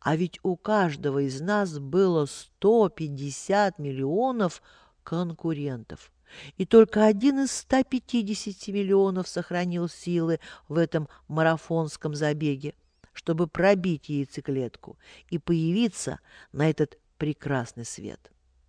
А 0.00 0.16
ведь 0.16 0.38
у 0.42 0.56
каждого 0.56 1.20
из 1.20 1.40
нас 1.40 1.78
было 1.78 2.26
150 2.26 3.78
миллионов 3.78 4.62
конкурентов. 5.02 6.10
И 6.56 6.66
только 6.66 7.04
один 7.04 7.44
из 7.44 7.52
150 7.52 8.68
миллионов 8.68 9.28
сохранил 9.28 9.88
силы 9.88 10.40
в 10.68 10.76
этом 10.76 11.08
марафонском 11.28 12.14
забеге, 12.14 12.74
чтобы 13.12 13.46
пробить 13.46 14.08
яйцеклетку 14.08 14.98
и 15.30 15.38
появиться 15.38 16.20
на 16.52 16.68
этот 16.68 16.98
прекрасный 17.18 17.84
свет. 17.84 18.32